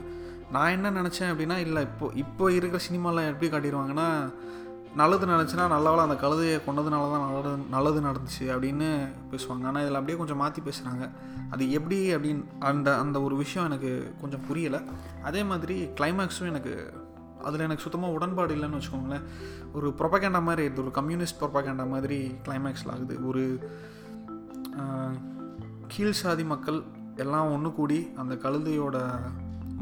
நான் 0.53 0.71
என்ன 0.71 0.91
நினச்சேன் 0.91 1.31
அப்படின்னா 1.33 1.57
இல்லை 1.57 1.83
இப்போ 1.83 2.11
இப்போ 2.15 2.53
இருக்கிற 2.53 2.83
சினிமாவில் 2.83 3.29
எப்படி 3.33 3.49
காட்டிடுவாங்கன்னா 3.51 4.09
நல்லது 4.95 5.27
நினச்சின்னா 5.27 5.67
நல்லவளை 5.69 6.03
அந்த 6.09 6.17
கழுதையை 6.23 6.57
கொண்டதுனால 6.67 7.05
தான் 7.13 7.27
நல்லது 7.27 7.51
நல்லது 7.71 8.01
நடந்துச்சு 8.01 8.47
அப்படின்னு 8.55 8.89
பேசுவாங்க. 9.31 9.65
ஆனால் 9.65 9.83
இதில் 9.83 9.95
அப்படியே 9.95 10.19
கொஞ்சம் 10.19 10.37
மாற்றி 10.37 10.63
பேசுகிறாங்க 10.63 11.11
அது 11.51 11.73
எப்படி 11.73 12.15
அப்படின்னு 12.15 12.43
அந்த 12.59 12.99
அந்த 12.99 13.23
ஒரு 13.23 13.37
விஷயம் 13.37 13.69
எனக்கு 13.69 14.15
கொஞ்சம் 14.21 14.45
புரியலை. 14.49 14.81
அதே 15.23 15.43
மாதிரி 15.43 15.89
கிளைமேக்ஸும் 16.01 16.51
எனக்கு 16.51 16.93
அதில் 17.49 17.65
எனக்கு 17.67 17.85
சுத்தமாக 17.85 18.17
உடன்பாடு 18.17 18.55
இல்லைன்னு 18.57 18.79
வச்சுக்கோங்களேன். 18.79 19.27
ஒரு 19.77 19.89
ப்ரொபகேண்டா 20.01 20.41
மாதிரி 20.49 20.65
இது 20.71 20.83
ஒரு 20.85 20.93
கம்யூனிஸ்ட் 20.99 21.41
ப்ரொபகேண்டா 21.43 21.87
மாதிரி 21.95 22.19
கிளைமேக்ஸில் 22.47 22.93
ஆகுது. 22.95 23.17
ஒரு 23.31 23.45
கீழ் 25.93 26.21
சாதி 26.23 26.45
மக்கள் 26.53 26.81
எல்லாம் 27.23 27.53
ஒன்று 27.55 27.71
கூடி 27.79 28.01
அந்த 28.21 28.35
கழுதையோட 28.45 28.99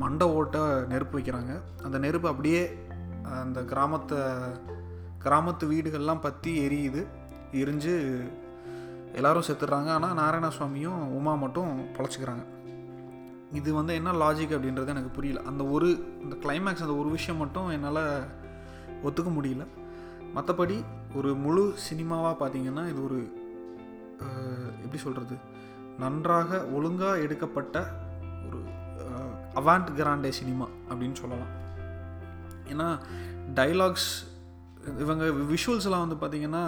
மண்டை 0.03 0.27
ஓட்டை 0.39 0.63
நெருப்பு 0.93 1.17
வைக்கிறாங்க. 1.19 1.53
அந்த 1.87 1.97
நெருப்பு 2.05 2.29
அப்படியே 2.33 2.63
அந்த 3.41 3.61
கிராமத்தை 3.73 4.21
கிராமத்து 5.25 5.65
வீடுகள்லாம் 5.73 6.25
பற்றி 6.27 6.53
எரியுது. 6.67 7.03
எரிஞ்சு 7.63 7.95
எல்லாரும் 9.19 9.47
செத்துடுறாங்க. 9.49 9.91
ஆனால் 9.97 10.19
நாராயணசுவாமியும் 10.21 11.01
உமா 11.19 11.33
மட்டும் 11.45 11.71
பொழைச்சிக்கிறாங்க. 11.97 12.45
இது 13.59 13.71
வந்து 13.75 13.93
என்ன 13.99 14.11
லாஜிக் 14.23 14.55
அப்படின்றது 14.57 14.93
எனக்கு 14.95 15.11
புரியல. 15.17 15.41
அந்த 15.51 15.63
ஒரு 15.75 15.89
இந்த 16.25 16.35
கிளைமேக்ஸ் 16.45 16.85
அந்த 16.87 16.97
ஒரு 17.03 17.09
விஷயம் 17.17 17.41
மட்டும் 17.43 17.69
என்னால் 17.77 18.03
ஒத்துக்க 19.07 19.31
முடியல. 19.37 19.65
மற்றபடி 20.37 20.77
ஒரு 21.19 21.31
முழு 21.45 21.65
சினிமாவாக 21.89 22.35
பார்த்தீங்கன்னா 22.41 22.85
இது 22.93 23.01
ஒரு 23.05 23.19
எப்படி 24.83 25.01
சொல்கிறது 25.05 25.37
நன்றாக 26.03 26.61
ஒழுங்காக 26.77 27.23
எடுக்கப்பட்ட 27.25 27.77
ஒரு 28.47 28.61
அவாண்ட் 29.61 29.91
கிராண்டே 29.99 30.31
சினிமா 30.41 30.67
அப்படின்னு 30.91 31.17
சொல்லலாம். 31.23 31.53
ஏன்னா 32.73 32.89
டைலாக்ஸ் 33.59 34.11
இவங்க 35.05 35.25
விஷுவல்ஸ்லாம் 35.53 36.05
வந்து 36.07 36.21
பார்த்திங்கன்னா 36.23 36.65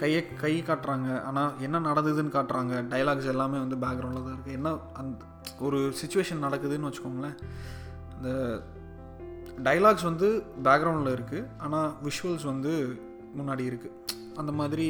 கையை 0.00 0.22
கை 0.42 0.52
காட்டுறாங்க. 0.68 1.08
ஆனால் 1.28 1.52
என்ன 1.66 1.80
நடந்ததுன்னு 1.88 2.34
காட்டுறாங்க. 2.36 2.74
டைலாக்ஸ் 2.92 3.30
எல்லாமே 3.34 3.58
வந்து 3.64 3.76
பேக்ரவுண்டில் 3.84 4.26
தான் 4.26 4.36
இருக்குது 4.36 4.58
என்ன 4.58 4.72
அந்த 5.00 5.24
ஒரு 5.66 5.78
சுச்சுவேஷன் 6.00 6.44
நடக்குதுன்னு 6.46 6.88
வச்சுக்கோங்களேன். 6.88 7.38
அந்த 8.14 8.30
டைலாக்ஸ் 9.66 10.08
வந்து 10.10 10.28
பேக்ரவுண்டில் 10.66 11.14
இருக்குது 11.16 11.48
ஆனால் 11.66 11.90
விஷுவல்ஸ் 12.08 12.50
வந்து 12.52 12.72
முன்னாடி 13.38 13.64
இருக்குது 13.70 13.96
அந்த 14.40 14.52
மாதிரி 14.60 14.88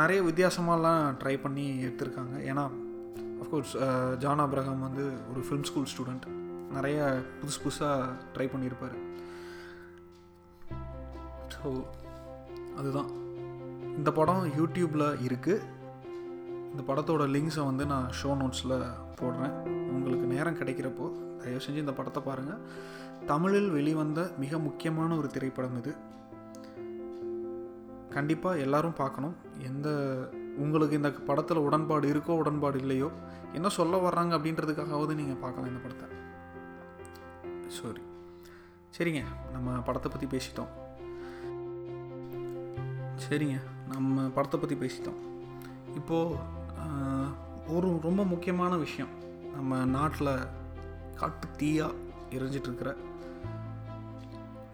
நிறைய 0.00 0.18
வித்தியாசமாலாம் 0.28 1.04
ட்ரை 1.20 1.34
பண்ணி 1.44 1.64
எடுத்திருக்காங்க. 1.86 2.34
ஏன்னா 2.50 2.64
அஃப்கோர்ஸ் 3.42 3.72
ஜான் 4.24 4.42
அப்ரஹாம் 4.44 4.86
வந்து 4.88 5.04
ஒரு 5.30 5.40
ஃபிலிம் 5.46 5.66
ஸ்கூல் 5.70 5.90
ஸ்டூடெண்ட் 5.92 6.26
நிறைய 6.76 6.98
புதுசு 7.40 7.60
புதுசாக 7.64 8.14
ட்ரை 8.34 8.46
பண்ணியிருப்பார். 8.54 8.96
ஸோ 11.54 11.70
அதுதான். 12.80 13.10
இந்த 13.98 14.10
படம் 14.18 14.44
யூடியூப்பில் 14.58 15.06
இருக்குது 15.26 15.64
இந்த 16.72 16.82
படத்தோட 16.88 17.22
லிங்க்ஸை 17.34 17.62
வந்து 17.68 17.84
நான் 17.92 18.08
ஷோ 18.18 18.30
நோட்ஸில் 18.40 18.74
போடுறேன். 19.18 19.54
உங்களுக்கு 19.94 20.26
நேரம் 20.32 20.58
கிடைக்கிறப்போ 20.58 21.06
தயவு 21.42 21.62
செஞ்சு 21.64 21.82
இந்த 21.84 21.94
படத்தை 21.98 22.20
பாருங்கள் 22.26 22.62
தமிழில் 23.30 23.68
வெளிவந்த 23.76 24.20
மிக 24.42 24.58
முக்கியமான 24.66 25.16
ஒரு 25.20 25.28
திரைப்படம் 25.34 25.78
இது. 25.82 25.92
கண்டிப்பாக 28.16 28.62
எல்லாரும் 28.64 28.98
பார்க்கணும். 29.02 29.36
எந்த 29.68 29.88
உங்களுக்கு 30.64 30.98
இந்த 30.98 31.10
படத்தில் 31.28 31.64
உடன்பாடு 31.68 32.06
இருக்கோ 32.12 32.36
உடன்பாடு 32.42 32.78
இல்லையோ 32.84 33.08
என்ன 33.58 33.68
சொல்ல 33.78 33.96
வர்றாங்க 34.06 34.32
அப்படின்றதுக்காகவது 34.36 35.18
நீங்கள் 35.20 35.42
பார்க்கலாம் 35.44 35.70
இந்த 35.70 35.80
படத்தை. 35.84 36.08
சாரி 37.78 38.02
சரிங்க 38.96 39.22
நம்ம 39.54 39.78
படத்தை 39.88 40.10
பற்றி 40.10 40.28
பேசிட்டோம். 40.34 40.70
சரிங்க. 43.24 43.58
நம்ம 43.92 44.24
படத்தை 44.36 44.58
பற்றி 44.60 44.76
பேசிட்டோம். 44.82 45.20
இப்போது 45.98 46.54
ஒரு 47.74 47.88
ரொம்ப 48.06 48.22
முக்கியமான 48.32 48.72
விஷயம். 48.84 49.12
நம்ம 49.54 49.78
நாட்டில் 49.96 50.32
காட்டு 51.20 51.46
தீயாக 51.60 52.00
எரிஞ்சிட்ருக்கிற 52.36 52.90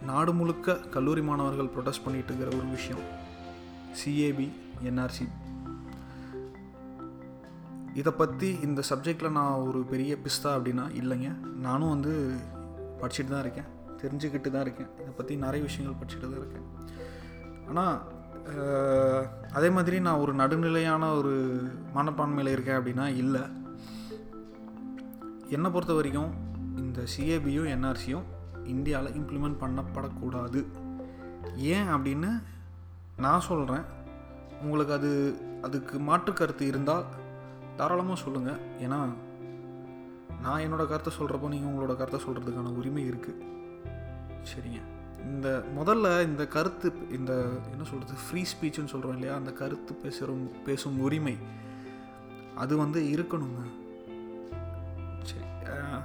நாடு 0.09 0.33
முழுக்க 0.38 0.75
கல்லூரி 0.95 1.23
மாணவர்கள் 1.28 1.73
ப்ரொடெஸ்ட் 1.75 2.04
பண்ணிட்டு 2.04 2.31
இருக்கிற 2.31 2.50
ஒரு 2.61 2.69
விஷயம். 2.76 3.04
சிஏபி 4.00 4.49
என்ஆர்சி 4.90 5.26
இதை 8.00 8.12
பற்றி 8.21 8.49
இந்த 8.66 8.81
சப்ஜெக்டில் 8.90 9.37
நான் 9.37 9.62
ஒரு 9.69 9.81
பெரிய 9.92 10.12
பிஸ்தா 10.25 10.50
அப்படின்னா 10.57 10.85
இல்லைங்க. 11.00 11.31
நானும் 11.66 11.92
வந்து 11.95 12.12
படிச்சுட்டு 13.00 13.33
தான் 13.35 13.45
இருக்கேன். 13.45 13.69
தெரிஞ்சுக்கிட்டு 14.02 14.50
தான் 14.54 14.64
இருக்கேன். 14.66 14.90
இதை 15.00 15.12
பற்றி 15.19 15.35
நிறைய 15.45 15.62
விஷயங்கள் 15.69 15.99
படிச்சுட்டு 16.00 16.31
தான் 16.31 16.42
இருக்கேன். 16.42 16.66
ஆனால் 17.71 17.97
அதே 19.56 19.70
மாதிரி 19.70 20.00
நான் 20.00 20.22
ஒரு 20.25 20.32
நடுநிலையான 20.34 21.12
ஒரு 21.18 21.32
மனப்பான்மையில் 21.96 22.52
இருக்கேன் 22.52 22.78
அப்படின்னா 22.78 23.06
இல்லை. 23.22 23.42
என்னை 25.56 25.70
பொறுத்த 25.70 25.94
வரைக்கும் 25.99 26.32
இந்த 26.82 27.00
சிஏபியும் 27.14 27.70
என்ஆர்சியும் 27.75 28.26
இந்தியாவில் 28.64 29.16
இம்ப்ளிமெண்ட் 29.20 29.62
பண்ணப்படக்கூடாது. 29.62 30.61
ஏன் 31.56 31.90
அப்படின்னு 31.94 32.30
நான் 33.25 33.46
சொல்கிறேன் 33.49 33.84
உங்களுக்கு 34.62 34.92
அது 34.92 35.11
அதுக்கு 35.62 35.99
மாற்று 35.99 36.32
கருத்து 36.32 36.66
இருந்தால் 36.66 37.06
தாராளமாக 37.76 38.22
சொல்லுங்கள் 38.25 38.62
ஏன்னா 38.84 39.00
நான் 40.44 40.62
என்னோடய 40.64 40.90
கருத்தை 40.92 41.12
சொல்கிறப்போ 41.18 41.49
நீங்கள் 41.49 41.70
உங்களோட 41.72 41.94
கருத்தை 41.96 42.20
சொல்கிறதுக்கான 42.26 42.75
உரிமை 42.80 43.04
இருக்குது 43.11 43.50
சரிங்க. 44.50 44.80
இந்த 45.25 45.64
முதல்ல 45.79 46.25
இந்த 46.25 46.47
கருத்து 46.47 46.93
இந்த 47.11 47.33
என்ன 47.73 47.85
சொல்கிறது 47.85 48.14
ஃப்ரீ 48.29 48.43
ஸ்பீச்சுன்னு 48.43 48.93
சொல்கிறோம் 48.93 49.12
இல்லையா? 49.12 49.35
அந்த 49.35 49.52
கருத்து 49.52 49.95
பேசுகிற 49.95 50.33
பேசும் 50.64 51.00
உரிமை. 51.00 51.38
அது 52.57 52.76
வந்து 52.76 53.00
இருக்கணுங்க. 53.00 53.62
சரி 55.23 55.45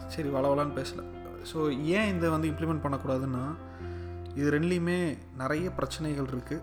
சரி 0.07 0.29
வளவலான்னு 0.29 0.77
பேசலை. 0.77 1.03
ஸோ 1.53 1.85
ஏன் 1.85 2.17
இதை 2.17 2.29
வந்து 2.29 2.47
இம்ப்ளிமெண்ட் 2.47 2.83
பண்ணக்கூடாதுன்னா 2.83 3.55
இது 4.35 4.51
ரெண்டுலேயுமே 4.51 5.17
நிறைய 5.37 5.71
பிரச்சனைகள் 5.71 6.25
இருக்குது 6.25 6.61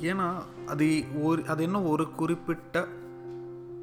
ஏன்னா 0.00 0.34
அது 0.66 1.04
ஒரு 1.22 1.44
அது 1.46 1.62
என்ன 1.62 1.82
ஒரு 1.82 2.12
குறிப்பிட்ட 2.12 2.86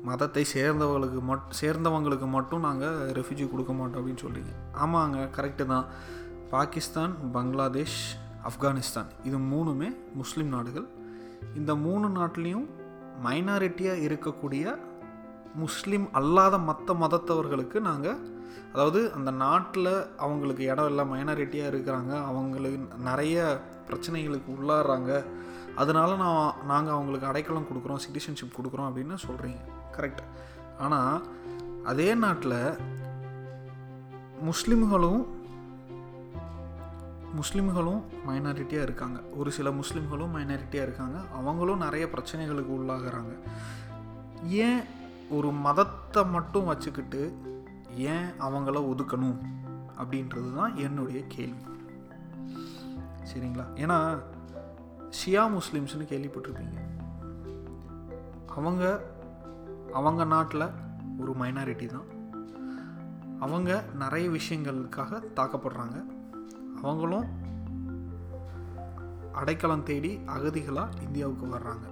மதத்தை 0.04 0.46
சேர்ந்தவங்களுக்கு 0.54 1.22
மட் 1.22 1.54
சேர்ந்தவங்களுக்கு 1.62 2.26
மட்டும் 2.26 2.60
நாங்கள் 2.60 3.12
ரெஃப்யூஜி 3.12 3.50
கொடுக்க 3.50 3.74
மாட்டோம் 3.74 4.00
அப்படின்னு 4.02 4.24
சொல்கிறீங்க 4.24 4.52
ஆமாங்க 4.74 5.30
கரெக்டு 5.38 5.66
தான். 5.66 5.86
பாகிஸ்தான் 6.54 7.14
பங்களாதேஷ் 7.34 8.02
ஆப்கானிஸ்தான். 8.48 9.10
இது 9.24 9.38
மூணுமே 9.52 9.88
முஸ்லீம் 10.14 10.48
நாடுகள். 10.48 10.88
இந்த 11.56 11.72
மூணு 11.76 12.08
நாட்டிலையும் 12.08 12.68
மைனாரிட்டியாக 13.24 14.04
இருக்கக்கூடிய 14.08 14.66
முஸ்லீம் 15.56 16.06
அல்லாத 16.14 16.56
மற்ற 16.58 16.94
மதத்தவர்களுக்கு 16.94 17.80
நாங்கள் 17.80 18.22
அதாவது 18.74 19.00
அந்த 19.14 19.32
நாட்டில் 19.32 19.92
அவங்களுக்கு 20.18 20.64
இடம் 20.64 20.88
இல்லை 20.88 21.04
மைனாரிட்டியாக 21.06 21.72
இருக்கிறாங்க 21.74 22.14
அவங்களுக்கு 22.30 22.80
நிறைய 23.04 23.38
பிரச்சனைகளுக்கு 23.90 24.50
உள்ளாடுறாங்க 24.56 25.12
அதனால 25.76 26.10
நான் 26.16 26.56
நாங்கள் 26.66 26.96
அவங்களுக்கு 26.96 27.30
அடைக்கலம் 27.30 27.70
கொடுக்குறோம் 27.70 28.04
சிட்டிசன்ஷிப் 28.06 28.58
கொடுக்குறோம் 28.58 28.90
அப்படின்னு 28.90 29.18
சொல்கிறீங்க 29.28 29.62
கரெக்ட் 29.98 30.24
ஆனால் 30.80 31.22
அதே 31.84 32.10
நாட்டில் 32.16 32.60
முஸ்லீம்களும் 34.46 35.24
முஸ்லீம்களும் 37.40 38.02
மைனாரிட்டியாக 38.28 38.82
இருக்காங்க. 38.82 39.20
ஒரு 39.20 39.52
சில 39.52 39.70
முஸ்லீம்களும் 39.70 40.32
மைனாரிட்டியாக 40.32 40.82
இருக்காங்க. 40.82 41.20
அவங்களும் 41.34 41.78
நிறைய 41.78 42.06
பிரச்சனைகளுக்கு 42.06 42.74
உள்ளாகிறாங்க. 42.74 43.38
ஏன் 44.44 44.80
ஒரு 45.30 45.52
மதத்தை 45.52 46.26
மட்டும் 46.26 46.66
வச்சுக்கிட்டு 46.66 47.38
ஏன் 47.96 48.26
அவங்கள 48.40 48.96
ஒதுக்கணும் 48.96 49.38
அப்படின்றது 49.98 50.56
தான் 50.56 50.76
என்னுடைய 50.76 51.24
கேள்வி. 51.28 51.62
சரிங்களா? 53.34 53.66
ஏன்னா 53.76 54.20
ஷியா 55.10 55.50
முஸ்லீம்ஸ்னு 55.50 56.06
கேள்விப்பட்டிருப்பீங்க. 56.10 56.78
அவங்க 58.48 59.04
அவங்க 59.94 60.24
நாட்டில் 60.24 60.70
ஒரு 61.18 61.36
மைனாரிட்டி 61.42 61.86
தான். 61.86 62.12
அவங்க 63.40 63.84
நிறைய 63.94 64.30
விஷயங்களுக்காக 64.30 65.22
தாக்கப்படுறாங்க. 65.36 66.22
அவங்களும் 66.84 67.28
அடைக்கலம் 69.34 69.84
தேடி 69.84 70.10
அகதிகளாக 70.36 71.02
இந்தியாவுக்கு 71.02 71.46
வர்றாங்க. 71.46 71.86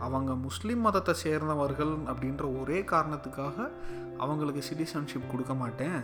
அவங்க 0.00 0.34
முஸ்லீம் 0.34 0.80
மதத்தை 0.80 1.14
சேர்ந்தவர்கள் 1.14 1.92
அப்படின்ற 2.12 2.44
ஒரே 2.60 2.78
காரணத்துக்காக 2.82 3.68
அவங்களுக்கு 4.18 4.62
சிட்டிசன்ஷிப் 4.70 5.30
கொடுக்க 5.30 5.54
மாட்டேன். 5.54 5.98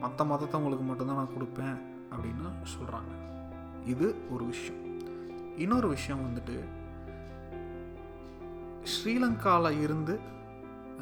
மற்ற 0.00 0.24
மதத்தை 0.24 0.54
அவங்களுக்கு 0.60 0.84
மட்டும்தான் 0.84 1.20
நான் 1.20 1.34
கொடுப்பேன் 1.36 1.76
அப்படின்னு 2.12 2.50
சொல்கிறாங்க 2.74 3.12
இது 3.86 4.06
ஒரு 4.30 4.44
விஷயம். 4.44 4.80
இன்னொரு 5.58 5.88
விஷயம் 5.88 6.24
வந்துட்டு 6.26 6.56
ஸ்ரீலங்காவில் 8.92 9.80
இருந்து 9.80 10.14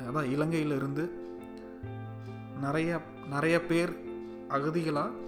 அதான் 0.06 0.30
இலங்கையில் 0.30 0.76
இருந்து 0.76 1.04
நிறைய 2.60 3.00
நிறைய 3.30 3.56
பேர் 3.70 3.92
அகதிகளாக 4.48 5.26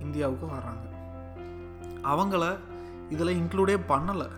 இந்தியாவுக்கு 0.00 0.46
வர்றாங்க. 0.46 0.86
அவங்கள 2.04 2.58
இதில் 3.10 3.40
இன்க்ளூடே 3.40 3.80
பண்ணலை. 3.88 4.28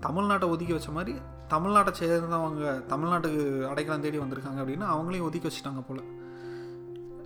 தமிழ்நாட்டை 0.00 0.48
ஒதுக்கி 0.48 0.72
வச்ச 0.72 0.90
மாதிரி 0.90 1.18
தமிழ்நாட்டை 1.48 1.92
சேர்ந்தவங்க 2.00 2.82
தமிழ்நாட்டுக்கு 2.88 3.68
அடைக்கலம் 3.68 4.00
தேடி 4.00 4.18
வந்திருக்காங்க 4.18 4.60
அப்படின்னா 4.60 4.86
அவங்களையும் 4.86 5.24
ஒதுக்கி 5.24 5.48
வச்சுட்டாங்க 5.48 5.82
போல். 5.88 6.02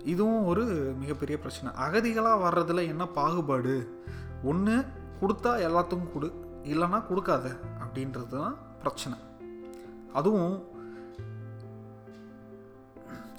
இதுவும் 0.03 0.45
ஒரு 0.45 0.63
மிகப்பெரிய 0.99 1.37
பிரச்சனை. 1.37 1.71
அகதிகளாக 1.87 2.49
வர்றதில் 2.49 2.87
என்ன 2.87 3.07
பாகுபாடு? 3.07 4.03
ஒன்று 4.43 4.85
கொடுத்தா 5.21 5.45
எல்லாத்துக்கும் 5.45 6.13
கொடு. 6.13 6.33
இல்லைன்னா 6.63 7.07
கொடுக்காத 7.07 7.59
அப்படின்றது 7.83 8.27
தான் 8.27 8.57
பிரச்சனை. 8.79 9.17
அதுவும் 10.13 10.63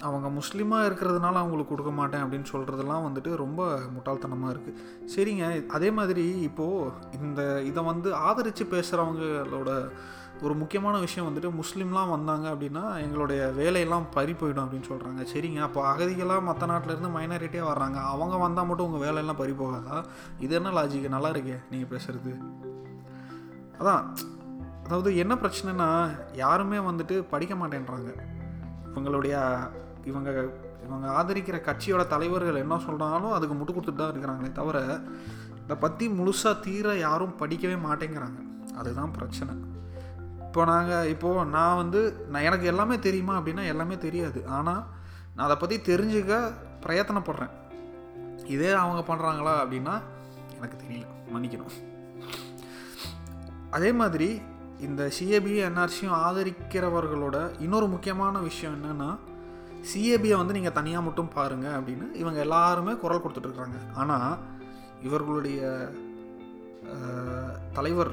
அவங்க 0.01 0.27
முஸ்லீமாக 0.27 0.87
இருக்கிறதுனால 0.89 1.33
அவங்களுக்கு 1.33 1.69
கொடுக்க 1.69 1.91
மாட்டேன் 1.91 2.23
அப்படின்னு 2.23 2.51
சொல்கிறதுலாம் 2.51 3.05
வந்துட்டு 3.07 3.35
ரொம்ப 3.35 3.79
முட்டாள்தனமாக 3.95 4.53
இருக்குது 4.53 4.79
சரிங்க 5.15 5.67
அதே 5.67 5.91
மாதிரி 5.91 6.39
இப்போது 6.41 6.91
இந்த 7.21 7.61
இதை 7.61 7.83
வந்து 7.83 8.15
ஆதரித்து 8.15 8.65
பேசுகிறவங்களோட 8.65 9.91
ஒரு 10.41 10.53
முக்கியமான 10.53 10.99
விஷயம் 10.99 11.27
வந்துட்டு 11.27 11.49
முஸ்லீம்லாம் 11.51 12.09
வந்தாங்க 12.09 12.49
அப்படின்னா 12.49 12.97
எங்களுடைய 12.97 13.45
வேலையெல்லாம் 13.45 14.05
பறி 14.13 14.33
போயிடும் 14.33 14.63
அப்படின்னு 14.63 14.89
சொல்கிறாங்க 14.89 15.25
சரிங்க 15.33 15.59
அப்போ 15.59 15.93
அகதிகளாக 15.93 16.41
மற்ற 16.41 16.65
நாட்டிலேருந்து 16.65 17.15
மைனாரிட்டியாக 17.17 17.69
வர்றாங்க. 17.71 17.99
அவங்க 18.03 18.37
வந்தால் 18.37 18.65
மட்டும் 18.65 18.85
உங்கள் 18.85 19.01
வேலையெல்லாம் 19.01 19.35
பறி 19.35 19.51
போகாதா? 19.51 20.03
இது 20.39 20.55
என்ன 20.55 20.69
லாஜிக் 20.69 21.09
நல்லா 21.09 21.29
இருக்கே 21.29 21.57
நீங்கள் 21.69 21.91
பேசுகிறது 21.91 22.33
அதான் 23.79 24.03
அதாவது 24.83 25.17
என்ன 25.17 25.35
பிரச்சனைனா 25.35 26.09
யாருமே 26.33 26.77
வந்துட்டு 26.77 27.25
படிக்க 27.29 27.55
மாட்டேன்றாங்க. 27.55 28.09
இவங்களுடைய 28.87 29.35
இவங்க 30.09 30.29
இவங்க 30.85 31.07
ஆதரிக்கிற 31.19 31.57
கட்சியோட 31.67 32.03
தலைவர்கள் 32.13 32.61
என்ன 32.63 32.77
சொல்கிறாலும் 32.85 33.35
அதுக்கு 33.35 33.55
முட்டு 33.55 33.73
கொடுத்துட்டு 33.75 34.01
தான் 34.01 34.13
இருக்கிறாங்களே 34.13 34.51
தவிர 34.51 34.77
இதை 35.63 35.75
பற்றி 35.83 36.05
முழுசாக 36.09 36.59
தீர 36.59 36.95
யாரும் 36.97 37.35
படிக்கவே 37.41 37.75
மாட்டேங்கிறாங்க. 37.87 38.39
அதுதான் 38.79 39.11
பிரச்சனை. 39.17 39.53
இப்போ 40.47 40.61
நாங்கள் 40.65 41.09
இப்போது 41.13 41.49
நான் 41.49 41.79
வந்து 41.81 41.99
நான் 42.31 42.47
எனக்கு 42.47 42.65
எல்லாமே 42.71 42.99
தெரியுமா 42.99 43.33
அப்படின்னா 43.39 43.65
எல்லாமே 43.73 43.97
தெரியாது. 44.05 44.39
ஆனால் 44.57 44.81
நான் 45.35 45.45
அதை 45.47 45.57
பற்றி 45.57 45.77
தெரிஞ்சுக்க 45.91 46.39
பிரயத்தனப்படுறேன். 46.85 47.53
இதே 48.55 48.71
அவங்க 48.83 49.01
பண்ணுறாங்களா 49.11 49.53
அப்படின்னா 49.63 49.95
எனக்கு 50.57 50.77
தெரியல. 50.83 51.05
மன்னிக்கணும். 51.33 51.77
அதே 53.69 53.91
மாதிரி 54.01 54.29
இந்த 54.87 55.01
சிஏபி 55.17 55.53
என்ஆர்சியும் 55.67 56.17
ஆதரிக்கிறவர்களோட 56.25 57.37
இன்னொரு 57.65 57.87
முக்கியமான 57.87 58.39
விஷயம் 58.49 58.75
என்னென்னா 58.77 59.09
சிஏபியை 59.89 60.35
வந்து 60.37 60.53
நீங்கள் 60.53 60.77
தனியாக 60.79 61.05
மட்டும் 61.05 61.33
பாருங்கள் 61.35 61.75
அப்படின்னு 61.79 62.07
இவங்க 62.13 62.39
எல்லாருமே 62.39 62.93
குரல் 63.03 63.23
கொடுத்துட்ருக்குறாங்க. 63.23 63.79
ஆனால் 63.95 64.37
இவர்களுடைய 65.01 65.61
தலைவர் 67.73 68.11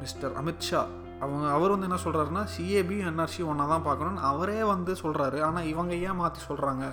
மிஸ்டர் 0.00 0.34
அமித்ஷா 0.40 0.82
அவங்க 1.20 1.44
அவர் 1.48 1.70
வந்து 1.70 1.88
என்ன 1.88 1.98
சொல்கிறாருன்னா 2.04 2.42
சிஏபியும் 2.54 3.08
என்ஆர்சி 3.10 3.42
ஒன்றா 3.50 3.64
தான் 3.66 3.82
பார்க்கணும்னு 3.82 4.22
அவரே 4.30 4.60
வந்து 4.62 4.92
சொல்கிறாரு 5.02 5.38
ஆனால் 5.48 5.68
இவங்க 5.72 5.92
ஏன் 5.94 6.18
மாற்றி 6.20 6.40
சொல்கிறாங்க 6.48 6.84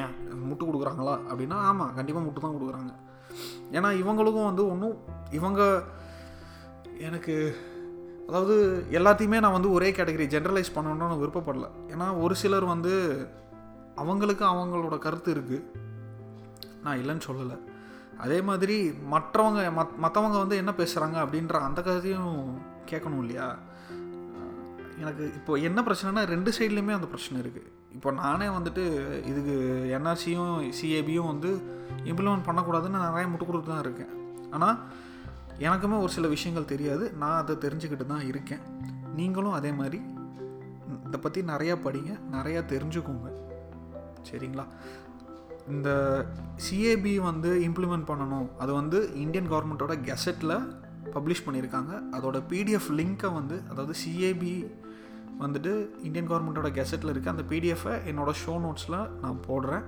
ஏன் 0.00 0.12
முட்டு 0.48 0.64
கொடுக்குறாங்களா 0.64 1.14
அப்படின்னா 1.30 1.58
ஆமாம் 1.68 1.94
கண்டிப்பாக 1.94 2.26
முட்டு 2.26 2.40
தான் 2.40 2.56
கொடுக்குறாங்க. 2.56 2.92
ஏன்னா 3.72 3.90
இவங்களுக்கும் 4.02 4.48
வந்து 4.50 4.64
ஒன்றும் 4.70 4.96
இவங்க 5.30 5.60
எனக்கு 6.98 7.34
அதாவது 8.30 8.56
எல்லாத்தையுமே 8.98 9.38
நான் 9.44 9.56
வந்து 9.58 9.70
ஒரே 9.76 9.88
கேட்டகரி 9.98 10.26
ஜென்ரலைஸ் 10.34 10.74
பண்ணணும்னு 10.74 11.10
நான் 11.12 11.22
விருப்பப்படல. 11.22 11.68
ஏன்னா 11.92 12.06
ஒரு 12.24 12.34
சிலர் 12.42 12.66
வந்து 12.74 12.92
அவங்களுக்கு 14.02 14.44
அவங்களோட 14.50 14.96
கருத்து 15.06 15.30
இருக்குது 15.36 15.66
நான் 16.84 17.00
இல்லைன்னு 17.00 17.26
சொல்லலை. 17.28 17.56
அதே 18.24 18.38
மாதிரி 18.48 18.76
மற்றவங்க 19.14 19.60
மத் 19.78 19.96
மற்றவங்க 20.04 20.36
வந்து 20.42 20.56
என்ன 20.62 20.72
பேசுகிறாங்க 20.78 21.16
அப்படின்ற 21.24 21.58
அந்த 21.68 21.80
கருத்தையும் 21.86 22.32
கேட்கணும் 22.90 23.20
இல்லையா? 23.24 23.48
எனக்கு 25.02 25.24
இப்போ 25.38 25.52
என்ன 25.68 25.78
பிரச்சனைனா 25.86 26.22
ரெண்டு 26.34 26.50
சைட்லேயுமே 26.56 26.96
அந்த 26.96 27.08
பிரச்சனை 27.12 27.36
இருக்குது 27.42 27.68
இப்போ 27.96 28.10
நானே 28.22 28.48
வந்துட்டு 28.56 28.82
இதுக்கு 29.30 29.54
என்ஆர்சியும் 29.98 30.56
சிஏபியும் 30.78 31.30
வந்து 31.32 31.50
இம்ப்ளிமெண்ட் 32.10 32.48
பண்ணக்கூடாதுன்னு 32.48 33.06
நிறைய 33.06 33.26
முட்டு 33.30 33.46
கொடுத்து 33.46 33.70
தான் 33.72 33.84
இருக்கேன். 33.86 34.12
ஆனால் 34.56 34.76
எனக்குமே 35.60 35.98
ஒரு 35.98 36.08
சில 36.08 36.28
விஷயங்கள் 36.28 36.70
தெரியாது. 36.72 37.12
நான் 37.12 37.42
அதை 37.42 37.54
தெரிஞ்சுக்கிட்டு 37.56 38.06
தான் 38.06 38.26
இருக்கேன். 38.26 38.58
நீங்களும் 39.14 39.52
அதே 39.52 39.72
மாதிரி 39.72 40.00
இதை 41.06 41.20
பற்றி 41.20 41.40
நிறையா 41.42 41.74
படிங்க 41.84 42.20
நிறையா 42.32 42.60
தெரிஞ்சுக்கோங்க. 42.72 43.28
சரிங்களா? 44.30 44.64
இந்த 45.68 45.90
சிஏபி 46.64 47.16
வந்து 47.16 47.50
இம்ப்ளிமெண்ட் 47.58 48.08
பண்ணணும். 48.12 48.48
அது 48.58 48.72
வந்து 48.72 48.98
இந்தியன் 49.14 49.52
கவர்மெண்ட்டோட 49.52 49.94
கெசட்டில் 50.00 50.54
பப்ளிஷ் 51.14 51.44
பண்ணியிருக்காங்க. 51.46 52.02
அதோட 52.12 52.42
பிடிஎஃப் 52.48 52.90
லிங்க்கை 52.90 53.32
வந்து 53.32 53.62
அதாவது 53.70 53.98
சிஏபி 54.06 54.72
வந்துட்டு 55.40 55.86
இந்தியன் 56.02 56.30
கவர்மெண்ட்டோட 56.30 56.70
கெசட்டில் 56.78 57.08
இருக்க. 57.08 57.30
அந்த 57.30 57.42
பிடிஎஃபை 57.48 57.94
என்னோடய 58.10 58.34
ஷோ 58.46 58.60
நோட்ஸில் 58.66 59.08
நான் 59.08 59.40
போடுறேன். 59.48 59.82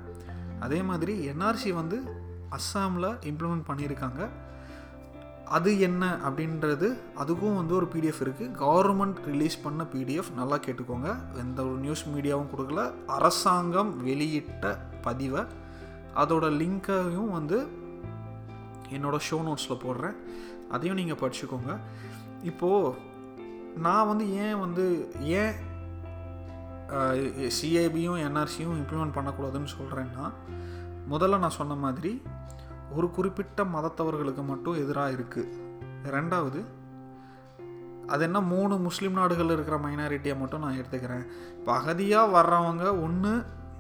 அதே 0.61 0.83
மாதிரி 0.83 1.29
என்ஆர்சி 1.29 1.73
வந்து 1.73 2.03
அஸ்ஸாமில் 2.51 3.17
இம்ப்ளிமெண்ட் 3.25 3.69
பண்ணியிருக்காங்க. 3.69 4.29
அது 5.57 5.71
என்ன 5.87 6.05
அப்படின்றது 6.27 6.88
அதுக்கும் 7.23 7.59
வந்து 7.61 7.75
ஒரு 7.79 7.87
பிடிஎஃப் 7.95 8.21
இருக்குது 8.25 8.55
கவர்மெண்ட் 8.62 9.19
ரிலீஸ் 9.31 9.57
பண்ண 9.65 9.83
பிடிஎஃப் 9.95 10.31
நல்லா 10.37 10.57
கேட்டுக்கோங்க. 10.67 11.09
எந்த 11.43 11.59
ஒரு 11.69 11.79
நியூஸ் 11.85 12.05
மீடியாவும் 12.12 12.51
கொடுக்கல. 12.53 12.83
அரசாங்கம் 13.17 13.91
வெளியிட்ட 14.07 14.75
பதிவை 15.07 15.43
அதோட 16.23 16.47
லிங்க்கையும் 16.61 17.31
வந்து 17.38 17.59
என்னோடய 18.97 19.27
ஷோ 19.29 19.38
நோட்ஸில் 19.49 19.83
போடுறேன். 19.85 20.17
அதையும் 20.71 20.99
நீங்கள் 21.01 21.21
படிச்சுக்கோங்க. 21.23 21.73
இப்போது 22.51 22.95
நான் 23.87 24.09
வந்து 24.11 24.25
ஏன் 24.45 24.59
வந்து 24.65 24.87
ஏன் 25.41 25.55
சிஏபியும் 27.59 28.23
என்ஆர்சியும் 28.27 28.79
இம்ப்ளிமெண்ட் 28.81 29.17
பண்ணக்கூடாதுன்னு 29.19 29.75
சொல்கிறேன்னா 29.77 30.27
முதல்ல 31.12 31.43
நான் 31.45 31.59
சொன்ன 31.61 31.75
மாதிரி 31.85 32.12
ஒரு 32.97 33.09
குறிப்பிட்ட 33.17 33.65
மதத்தவர்களுக்கு 33.75 34.43
மட்டும் 34.53 34.79
எதிராக 34.83 35.15
இருக்குது 35.17 35.59
ரெண்டாவது 36.17 36.61
அது 38.13 38.23
என்ன 38.29 38.39
மூணு 38.53 38.75
முஸ்லீம் 38.87 39.19
நாடுகளில் 39.19 39.55
இருக்கிற 39.57 39.77
மைனாரிட்டியை 39.85 40.37
மட்டும் 40.39 40.65
நான் 40.65 40.79
எடுத்துக்கிறேன். 40.81 41.27
இப்போ 41.59 41.71
அகதியாக 41.81 42.33
வர்றவங்க 42.37 42.85
ஒன்று 43.05 43.33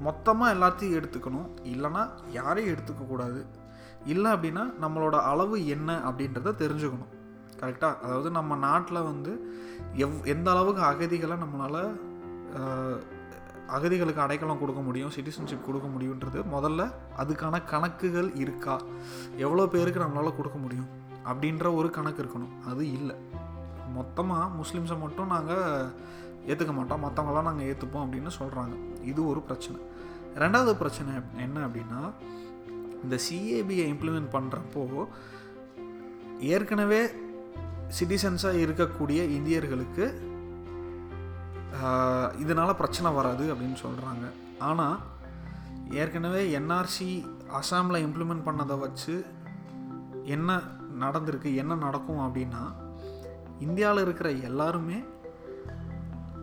மொத்தமாக 0.06 0.54
எல்லாத்தையும் 0.56 0.96
எடுத்துக்கணும். 0.98 1.48
இல்லைனா 1.72 2.02
யாரையும் 2.38 2.72
எடுத்துக்கக்கூடாது 2.74 3.40
இல்லை 4.12 4.28
அப்படின்னா 4.34 4.64
நம்மளோட 4.84 5.16
அளவு 5.32 5.56
என்ன 5.74 5.90
அப்படின்றத 6.08 6.54
தெரிஞ்சுக்கணும். 6.62 7.12
கரெக்டாக 7.60 8.00
அதாவது 8.04 8.28
நம்ம 8.38 8.56
நாட்டில் 8.66 9.06
வந்து 9.10 9.32
எவ் 10.04 10.16
எந்த 10.34 10.48
அளவுக்கு 10.54 10.82
அகதிகளை 10.90 11.36
நம்மளால் 11.42 11.82
அகதிகளுக்கு 13.76 14.20
அடைக்கலம் 14.20 14.60
கொடுக்க 14.60 14.80
முடியும் 14.80 15.10
சிட்டிசன்ஷிப் 15.10 15.66
கொடுக்க 15.66 15.88
முடியுன்றது 15.88 16.40
முதல்ல 16.54 16.82
அதுக்கான 17.18 17.64
கணக்குகள் 17.64 18.34
இருக்கா? 18.34 18.80
எவ்வளோ 19.36 19.66
பேருக்கு 19.66 20.00
நம்மளால் 20.00 20.36
கொடுக்க 20.36 20.58
முடியும்? 20.58 20.88
அப்படின்ற 21.24 21.74
ஒரு 21.74 21.90
கணக்கு 21.90 22.22
இருக்கணும். 22.22 22.54
அது 22.70 22.92
இல்லை. 22.92 23.16
மொத்தமாக 23.94 24.48
முஸ்லீம்ஸை 24.60 24.98
மட்டும் 25.00 25.26
நாங்கள் 25.26 25.88
ஏற்றுக்க 26.46 26.72
மாட்டோம். 26.72 27.04
மற்றவங்களாம் 27.04 27.48
நாங்கள் 27.48 27.68
ஏற்றுப்போம் 27.72 28.04
அப்படின்னு 28.04 28.30
சொல்கிறாங்க 28.38 28.74
இது 29.04 29.28
ஒரு 29.28 29.40
பிரச்சனை. 29.40 29.80
ரெண்டாவது 30.34 30.72
பிரச்சனை 30.74 31.12
என்ன 31.36 31.66
அப்படின்னா 31.66 32.00
இந்த 33.02 33.16
சிஏபியை 33.26 33.86
இம்ப்ளிமெண்ட் 33.92 34.32
பண்ணுறப்போ 34.32 35.06
ஏற்கனவே 36.40 37.00
சிட்டிசன்ஸாக 37.98 38.60
இருக்கக்கூடிய 38.66 39.20
இந்தியர்களுக்கு 39.38 40.04
இதனால் 42.38 42.74
பிரச்சனை 42.74 43.12
வராது 43.12 43.54
அப்படின்னு 43.54 43.78
சொல்கிறாங்க 43.82 44.24
ஆனால் 44.58 44.98
ஏற்கனவே 45.90 46.58
என்ஆர்சி 46.58 47.10
அசாமில் 47.60 48.04
இம்ப்ளிமெண்ட் 48.06 48.46
பண்ணதை 48.46 48.78
வச்சு 48.78 49.24
என்ன 50.24 50.60
நடந்திருக்கு 51.00 51.54
என்ன 51.54 51.74
நடக்கும் 51.74 52.20
அப்படின்னா 52.20 52.62
இந்தியாவில் 53.58 54.02
இருக்கிற 54.02 54.30
எல்லாருமே 54.30 54.98